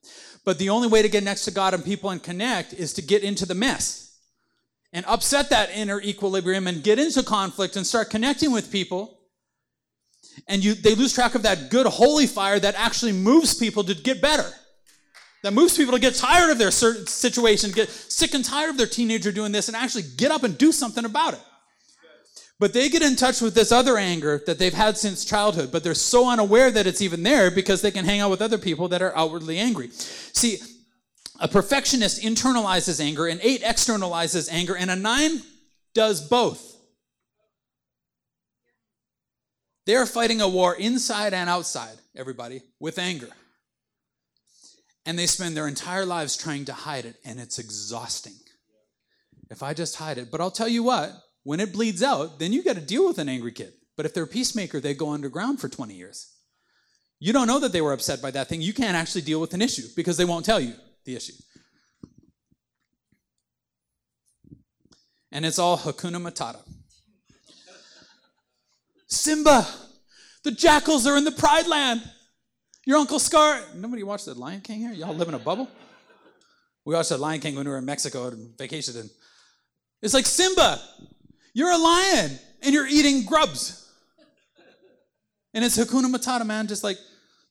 [0.45, 3.01] But the only way to get next to God and people and connect is to
[3.01, 4.19] get into the mess
[4.93, 9.16] and upset that inner equilibrium and get into conflict and start connecting with people.
[10.47, 13.93] And you, they lose track of that good, holy fire that actually moves people to
[13.95, 14.51] get better
[15.43, 18.77] that moves people to get tired of their certain situation, get sick and tired of
[18.77, 21.39] their teenager doing this, and actually get up and do something about it.
[22.59, 25.83] But they get in touch with this other anger that they've had since childhood, but
[25.83, 28.87] they're so unaware that it's even there because they can hang out with other people
[28.87, 29.89] that are outwardly angry.
[29.91, 30.57] See,
[31.39, 35.43] a perfectionist internalizes anger, an eight externalizes anger, and a nine
[35.93, 36.76] does both.
[39.87, 43.29] They're fighting a war inside and outside, everybody, with anger
[45.07, 48.35] and they spend their entire lives trying to hide it, and it's exhausting.
[49.49, 52.51] If I just hide it, but I'll tell you what, when it bleeds out, then
[52.51, 53.71] you got to deal with an angry kid.
[53.95, 56.35] But if they're a peacemaker, they go underground for 20 years.
[57.21, 58.61] You don't know that they were upset by that thing.
[58.61, 60.73] You can't actually deal with an issue because they won't tell you
[61.05, 61.33] the issue.
[65.31, 66.59] And it's all Hakuna Matata.
[69.07, 69.65] Simba,
[70.43, 72.01] the jackals are in the Pride Land.
[72.85, 73.61] Your Uncle Scar.
[73.75, 74.93] Nobody watched The Lion King here?
[74.93, 75.69] Y'all live in a bubble?
[76.85, 78.97] We watched The Lion King when we were in Mexico and vacationed.
[78.97, 79.09] And
[80.01, 80.79] it's like, Simba,
[81.53, 83.91] you're a lion and you're eating grubs.
[85.53, 86.67] And it's Hakuna Matata, man.
[86.67, 86.97] Just like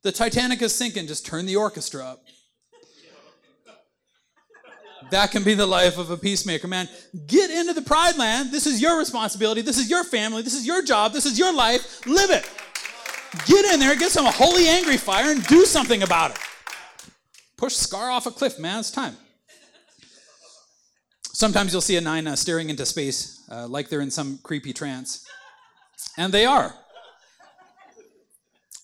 [0.03, 2.25] the Titanic is sinking, just turn the orchestra up.
[5.11, 6.89] That can be the life of a peacemaker, man.
[7.27, 8.51] Get into the pride land.
[8.51, 9.63] This is your responsibility.
[9.63, 10.43] This is your family.
[10.43, 11.13] This is your job.
[11.13, 12.05] This is your life.
[12.07, 12.49] Live it.
[13.45, 16.39] Get in there, get some holy angry fire, and do something about it.
[17.57, 18.81] Push Scar off a cliff, man.
[18.81, 19.17] It's time.
[21.33, 24.73] Sometimes you'll see a nine uh, staring into space uh, like they're in some creepy
[24.73, 25.27] trance.
[26.17, 26.75] And they are.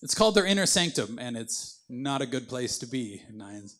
[0.03, 3.77] It's called their inner sanctum, and it's not a good place to be, nines.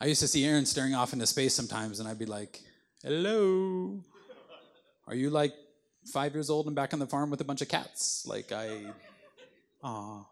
[0.00, 2.60] I used to see Erin staring off into space sometimes, and I'd be like,
[3.02, 4.00] hello.
[5.06, 5.54] Are you like
[6.06, 8.26] five years old and back on the farm with a bunch of cats?
[8.26, 8.92] Like, I
[9.84, 10.24] Aw,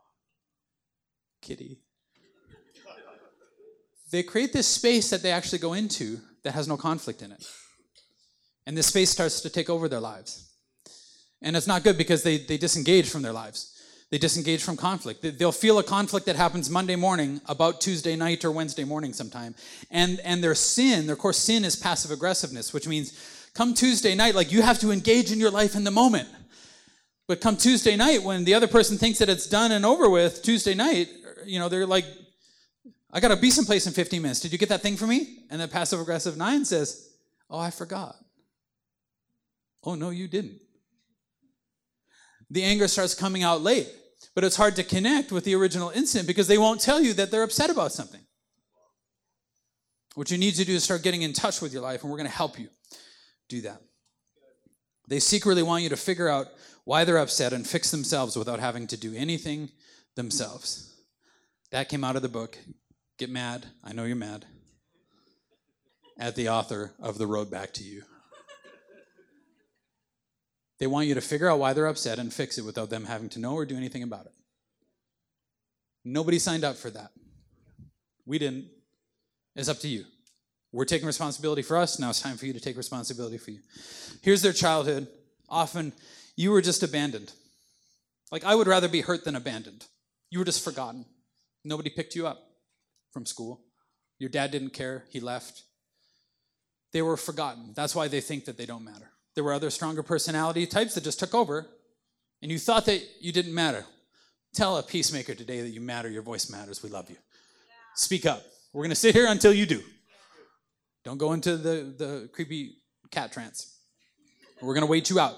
[1.43, 1.77] kitty.
[4.11, 7.47] They create this space that they actually go into that has no conflict in it.
[8.67, 10.51] And this space starts to take over their lives.
[11.43, 13.72] And it's not good because they, they disengage from their lives.
[14.13, 15.23] They disengage from conflict.
[15.23, 19.15] They- They'll feel a conflict that happens Monday morning about Tuesday night or Wednesday morning
[19.15, 19.55] sometime.
[19.91, 23.15] And, and their sin, their core sin is passive aggressiveness, which means
[23.55, 26.29] come Tuesday night, like you have to engage in your life in the moment.
[27.27, 30.43] But come Tuesday night, when the other person thinks that it's done and over with,
[30.43, 31.09] Tuesday night,
[31.47, 32.05] you know, they're like,
[33.11, 34.41] I got to be someplace in 15 minutes.
[34.41, 35.39] Did you get that thing for me?
[35.49, 37.09] And the passive aggressive nine says,
[37.49, 38.17] Oh, I forgot.
[39.85, 40.59] Oh, no, you didn't.
[42.51, 43.89] The anger starts coming out late,
[44.35, 47.31] but it's hard to connect with the original incident because they won't tell you that
[47.31, 48.21] they're upset about something.
[50.15, 52.19] What you need to do is start getting in touch with your life, and we're
[52.19, 52.69] going to help you
[53.49, 53.81] do that.
[55.09, 56.49] They secretly want you to figure out
[56.85, 59.71] why they're upset and fix themselves without having to do anything
[60.15, 60.95] themselves.
[61.71, 62.59] That came out of the book.
[63.19, 63.67] Get mad.
[63.83, 64.45] I know you're mad.
[66.19, 68.03] At the author of The Road Back to You.
[70.83, 73.29] They want you to figure out why they're upset and fix it without them having
[73.29, 74.33] to know or do anything about it.
[76.05, 77.13] Nobody signed up for that.
[78.27, 78.67] We didn't.
[79.55, 80.07] It's up to you.
[80.73, 82.01] We're taking responsibility for us.
[82.01, 83.61] Now it's time for you to take responsibility for you.
[84.23, 85.07] Here's their childhood.
[85.49, 85.93] Often,
[86.35, 87.33] you were just abandoned.
[88.33, 89.87] Like, I would rather be hurt than abandoned.
[90.31, 91.05] You were just forgotten.
[91.65, 92.43] Nobody picked you up
[93.13, 93.61] from school.
[94.19, 95.63] Your dad didn't care, he left.
[96.93, 97.71] They were forgotten.
[97.73, 99.12] That's why they think that they don't matter.
[99.35, 101.67] There were other stronger personality types that just took over,
[102.43, 103.85] and you thought that you didn't matter.
[104.55, 107.17] Tell a peacemaker today that you matter, your voice matters, we love you.
[107.95, 108.43] Speak up.
[108.73, 109.83] We're going to sit here until you do.
[111.05, 112.77] Don't go into the, the creepy
[113.11, 113.79] cat trance.
[114.61, 115.35] We're going to wait you out.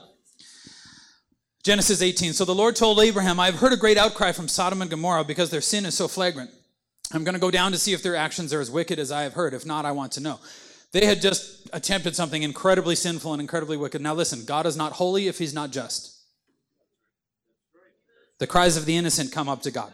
[1.63, 2.35] Genesis 18.
[2.35, 5.25] So the Lord told Abraham, I have heard a great outcry from Sodom and Gomorrah
[5.25, 6.51] because their sin is so flagrant.
[7.13, 9.23] I'm going to go down to see if their actions are as wicked as I
[9.23, 9.55] have heard.
[9.55, 10.41] If not, I want to know.
[10.95, 14.01] They had just attempted something incredibly sinful and incredibly wicked.
[14.01, 16.17] Now listen, God is not holy if he's not just.
[18.39, 19.93] The cries of the innocent come up to God.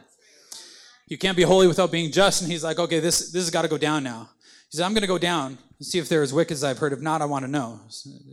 [1.06, 2.42] You can't be holy without being just.
[2.42, 4.28] And he's like, okay, this, this has got to go down now.
[4.70, 6.76] He said, I'm going to go down and see if they're as wicked as I've
[6.76, 6.92] heard.
[6.92, 7.80] If not, I want to know.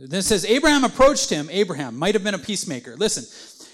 [0.06, 1.48] Then it says, Abraham approached him.
[1.50, 2.96] Abraham might have been a peacemaker.
[2.96, 3.24] Listen,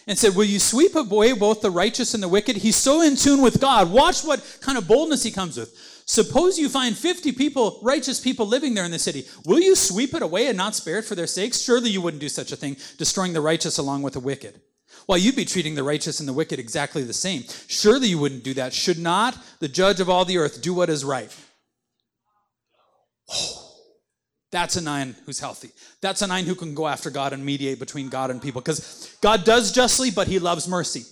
[0.07, 2.57] and said, Will you sweep away both the righteous and the wicked?
[2.57, 3.91] He's so in tune with God.
[3.91, 5.94] Watch what kind of boldness he comes with.
[6.07, 9.25] Suppose you find 50 people, righteous people living there in the city.
[9.47, 11.63] Will you sweep it away and not spare it for their sakes?
[11.63, 14.61] Surely you wouldn't do such a thing, destroying the righteous along with the wicked.
[15.09, 17.45] Well, you'd be treating the righteous and the wicked exactly the same.
[17.69, 18.73] Surely you wouldn't do that.
[18.73, 21.35] Should not the judge of all the earth do what is right?
[23.31, 23.65] Oh,
[24.53, 25.71] that's a nine who's healthy.
[26.01, 28.61] That's a nine who can go after God and mediate between God and people.
[28.61, 31.05] Because God does justly, but he loves mercy.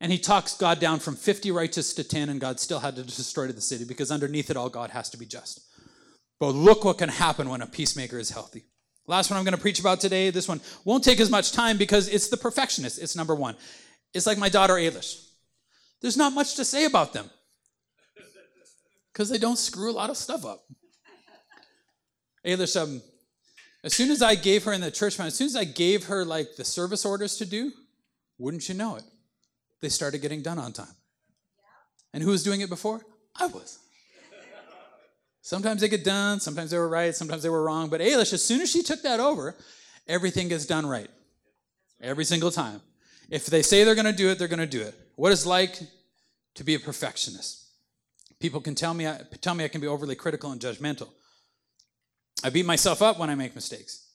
[0.00, 3.02] And he talks God down from 50 righteous to 10, and God still had to
[3.02, 5.60] destroy the city because underneath it all, God has to be just.
[6.38, 8.64] But look what can happen when a peacemaker is healthy.
[9.08, 10.30] Last one I'm going to preach about today.
[10.30, 13.02] This one won't take as much time because it's the perfectionist.
[13.02, 13.56] It's number one.
[14.14, 15.24] It's like my daughter Ailish.
[16.00, 17.28] There's not much to say about them
[19.12, 20.64] because they don't screw a lot of stuff up.
[22.46, 23.02] Ailish, um,
[23.82, 26.24] as soon as I gave her in the church, as soon as I gave her
[26.24, 27.72] like the service orders to do,
[28.38, 29.02] wouldn't you know it?
[29.80, 30.94] They started getting done on time.
[32.12, 33.00] And who was doing it before?
[33.36, 33.78] I was.
[35.40, 37.88] Sometimes they get done, sometimes they were right, sometimes they were wrong.
[37.88, 39.54] But Ailish, as soon as she took that over,
[40.06, 41.08] everything gets done right.
[42.00, 42.80] Every single time.
[43.30, 44.94] If they say they're going to do it, they're going to do it.
[45.16, 45.78] What it's like
[46.54, 47.64] to be a perfectionist.
[48.40, 49.08] People can tell me,
[49.40, 51.08] tell me I can be overly critical and judgmental.
[52.44, 54.06] I beat myself up when I make mistakes.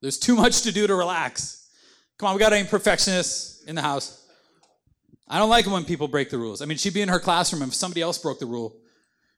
[0.00, 1.68] There's too much to do to relax.
[2.18, 4.25] Come on, we got any perfectionists in the house?
[5.28, 6.62] I don't like it when people break the rules.
[6.62, 8.76] I mean, she'd be in her classroom, and if somebody else broke the rule,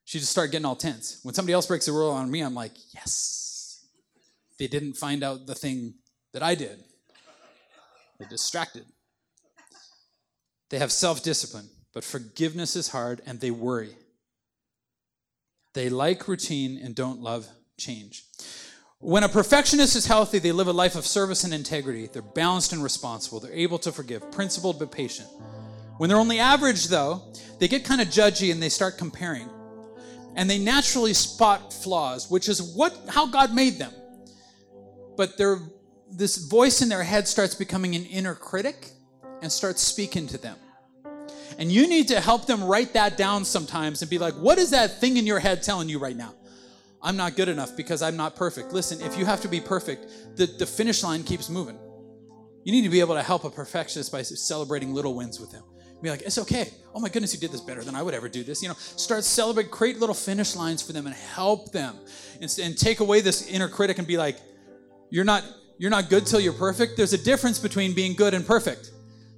[0.04, 1.20] she'd just start getting all tense.
[1.22, 3.86] When somebody else breaks the rule on me, I'm like, yes.
[4.58, 5.94] They didn't find out the thing
[6.32, 6.82] that I did.
[8.18, 8.84] They're distracted.
[10.70, 13.96] They have self discipline, but forgiveness is hard and they worry.
[15.74, 17.46] They like routine and don't love
[17.78, 18.24] change.
[19.00, 22.08] When a perfectionist is healthy, they live a life of service and integrity.
[22.08, 23.38] They're balanced and responsible.
[23.38, 25.28] They're able to forgive, principled but patient.
[25.98, 27.22] When they're only average, though,
[27.58, 29.48] they get kind of judgy and they start comparing.
[30.36, 33.92] And they naturally spot flaws, which is what how God made them.
[35.16, 35.58] But they're,
[36.10, 38.90] this voice in their head starts becoming an inner critic
[39.42, 40.56] and starts speaking to them.
[41.58, 44.70] And you need to help them write that down sometimes and be like, what is
[44.70, 46.34] that thing in your head telling you right now?
[47.02, 48.72] I'm not good enough because I'm not perfect.
[48.72, 51.78] Listen, if you have to be perfect, the, the finish line keeps moving.
[52.64, 55.64] You need to be able to help a perfectionist by celebrating little wins with them.
[56.00, 56.70] Be like, it's okay.
[56.94, 58.62] Oh my goodness, you did this better than I would ever do this.
[58.62, 61.96] You know, start celebrate, create little finish lines for them and help them.
[62.40, 64.38] And, and take away this inner critic and be like,
[65.10, 65.42] you're not,
[65.78, 66.96] you're not good till you're perfect.
[66.96, 68.92] There's a difference between being good and perfect.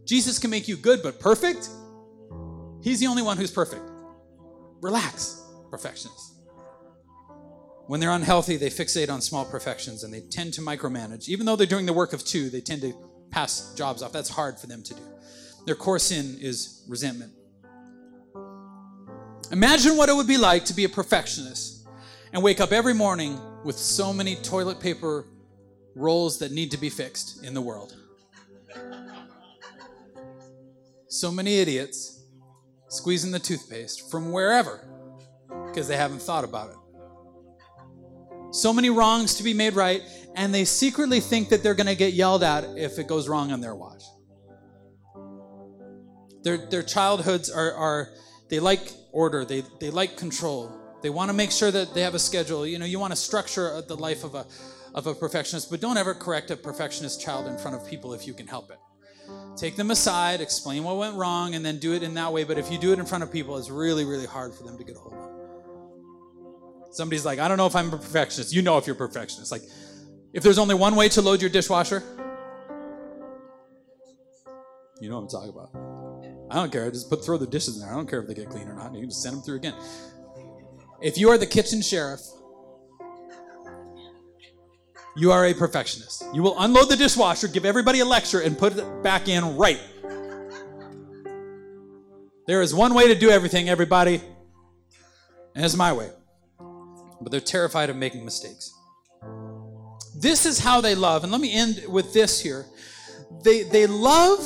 [0.05, 1.71] Jesus can make you good, but perfect?
[2.83, 3.83] He's the only one who's perfect.
[4.83, 6.35] Relax, perfectionists.
[7.87, 11.29] When they're unhealthy, they fixate on small perfections and they tend to micromanage.
[11.29, 12.95] Even though they're doing the work of two, they tend to
[13.31, 14.13] pass jobs off.
[14.13, 15.03] That's hard for them to do.
[15.67, 17.33] Their core sin is resentment.
[19.53, 21.89] Imagine what it would be like to be a perfectionist
[22.33, 25.27] and wake up every morning with so many toilet paper
[25.95, 27.97] rolls that need to be fixed in the world.
[31.09, 32.23] So many idiots
[32.89, 34.89] squeezing the toothpaste from wherever
[35.67, 36.77] because they haven't thought about it.
[38.53, 40.03] So many wrongs to be made right,
[40.35, 43.53] and they secretly think that they're going to get yelled at if it goes wrong
[43.53, 44.03] on their watch.
[46.43, 48.09] Their, their childhoods are, are
[48.49, 50.73] they like order, they, they like control.
[51.03, 52.67] They want to make sure that they have a schedule.
[52.67, 54.47] You know, you want to structure the life of a,
[54.95, 58.27] of a perfectionist, but don't ever correct a perfectionist child in front of people if
[58.27, 58.79] you can help it.
[59.57, 62.45] Take them aside, explain what went wrong, and then do it in that way.
[62.45, 64.77] But if you do it in front of people, it's really, really hard for them
[64.79, 66.95] to get a hold of.
[66.95, 68.53] Somebody's like, I don't know if I'm a perfectionist.
[68.53, 69.53] You know if you're a perfectionist.
[69.53, 69.63] Like,
[70.33, 72.03] if there's only one way to load your dishwasher,
[75.01, 75.90] you know what I'm talking about.
[76.51, 76.91] I don't care.
[76.91, 77.91] Just put throw the dishes in there.
[77.91, 78.93] I don't care if they get clean or not.
[78.93, 79.75] You can just send them through again.
[81.01, 82.21] If you are the kitchen sheriff,
[85.17, 86.25] you are a perfectionist.
[86.35, 89.81] You will unload the dishwasher, give everybody a lecture, and put it back in right.
[92.47, 94.21] There is one way to do everything, everybody,
[95.55, 96.11] and it's my way
[97.21, 98.75] but they're terrified of making mistakes.
[100.17, 102.67] This is how they love, and let me end with this here.
[103.45, 104.41] They, they love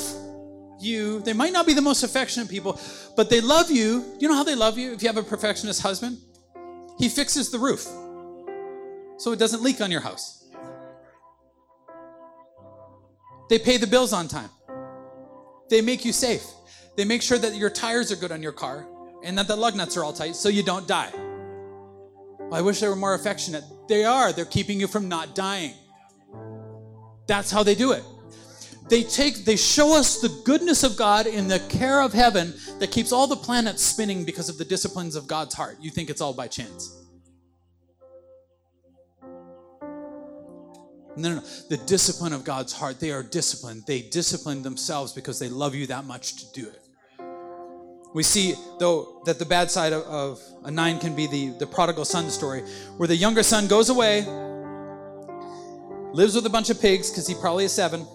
[0.79, 1.21] you.
[1.21, 2.79] They might not be the most affectionate people,
[3.15, 4.05] but they love you.
[4.19, 6.17] You know how they love you if you have a perfectionist husband?
[6.97, 7.85] He fixes the roof
[9.17, 10.45] so it doesn't leak on your house.
[13.49, 14.49] They pay the bills on time.
[15.69, 16.43] They make you safe.
[16.95, 18.87] They make sure that your tires are good on your car
[19.23, 21.11] and that the lug nuts are all tight so you don't die.
[22.51, 23.63] I wish they were more affectionate.
[23.87, 24.31] They are.
[24.31, 25.73] They're keeping you from not dying.
[27.27, 28.03] That's how they do it.
[28.87, 32.91] They take they show us the goodness of God in the care of heaven that
[32.91, 35.77] keeps all the planets spinning because of the disciplines of God's heart.
[35.79, 37.01] You think it's all by chance.
[41.17, 41.41] No, no, no.
[41.69, 43.85] The discipline of God's heart, they are disciplined.
[43.87, 46.81] They discipline themselves because they love you that much to do it.
[48.13, 51.67] We see, though, that the bad side of, of a nine can be the, the
[51.67, 52.61] prodigal son story,
[52.97, 54.21] where the younger son goes away,
[56.13, 58.05] lives with a bunch of pigs because he probably is seven.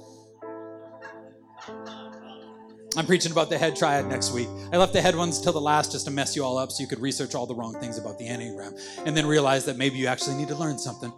[3.00, 4.46] I'm preaching about the head triad next week.
[4.74, 6.82] I left the head ones till the last just to mess you all up so
[6.82, 9.96] you could research all the wrong things about the Enneagram and then realize that maybe
[9.96, 11.10] you actually need to learn something.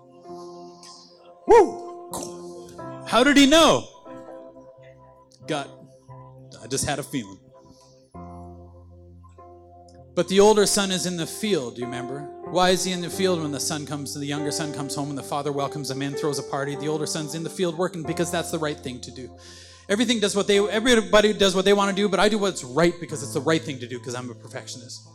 [1.49, 3.03] Woo!
[3.09, 3.89] How did he know?
[5.49, 5.69] Gut.
[6.63, 7.41] I just had a feeling.
[10.15, 12.21] But the older son is in the field, do you remember?
[12.45, 15.09] Why is he in the field when the son comes, the younger son comes home
[15.09, 16.77] and the father welcomes him in, throws a party?
[16.77, 19.37] The older son's in the field working because that's the right thing to do.
[19.93, 22.65] Everything does what they everybody does what they want to do, but I do what's
[22.65, 25.07] right because it's the right thing to do because I'm a perfectionist.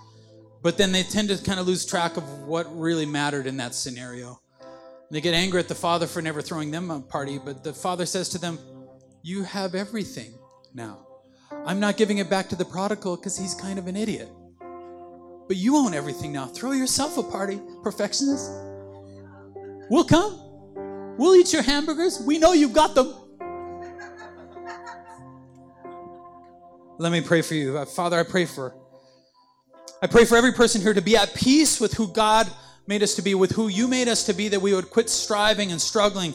[0.61, 3.73] But then they tend to kind of lose track of what really mattered in that
[3.73, 4.39] scenario.
[5.09, 8.05] They get angry at the father for never throwing them a party, but the father
[8.05, 8.59] says to them,
[9.23, 10.36] You have everything
[10.75, 11.07] now.
[11.65, 14.30] I'm not giving it back to the prodigal because he's kind of an idiot.
[15.47, 16.45] But you own everything now.
[16.45, 18.51] Throw yourself a party, perfectionist.
[19.89, 20.39] We'll come.
[21.17, 22.21] We'll eat your hamburgers.
[22.21, 23.15] We know you've got them.
[27.00, 27.78] Let me pray for you.
[27.78, 28.74] Uh, Father, I pray for
[30.02, 32.48] I pray for every person here to be at peace with who God
[32.86, 35.10] made us to be, with who you made us to be, that we would quit
[35.10, 36.34] striving and struggling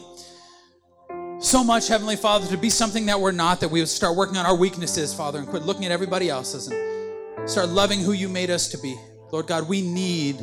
[1.39, 4.37] so much, Heavenly Father, to be something that we're not, that we would start working
[4.37, 6.67] on our weaknesses, Father, and quit looking at everybody else's.
[6.67, 8.97] And Start loving who you made us to be.
[9.31, 10.37] Lord God, we need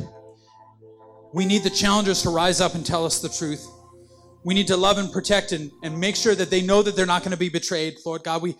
[1.33, 3.65] we need the challengers to rise up and tell us the truth.
[4.43, 7.05] We need to love and protect and, and make sure that they know that they're
[7.05, 7.95] not going to be betrayed.
[8.05, 8.55] Lord God, we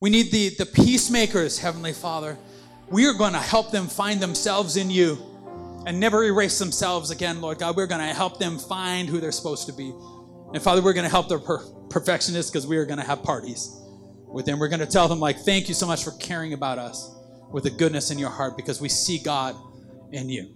[0.00, 2.36] we need the, the peacemakers, Heavenly Father.
[2.88, 5.18] We are going to help them find themselves in you
[5.86, 7.76] and never erase themselves again, Lord God.
[7.76, 9.92] We're going to help them find who they're supposed to be.
[10.52, 13.22] And Father, we're going to help the per- perfectionists because we are going to have
[13.22, 13.74] parties
[14.26, 14.58] with them.
[14.58, 17.14] We're going to tell them, like, thank you so much for caring about us
[17.50, 19.56] with a goodness in your heart because we see God
[20.12, 20.52] in you.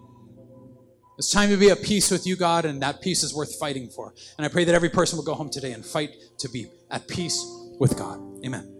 [1.17, 3.89] It's time to be at peace with you, God, and that peace is worth fighting
[3.89, 4.15] for.
[4.39, 7.09] And I pray that every person will go home today and fight to be at
[7.09, 7.45] peace
[7.79, 8.21] with God.
[8.45, 8.80] Amen.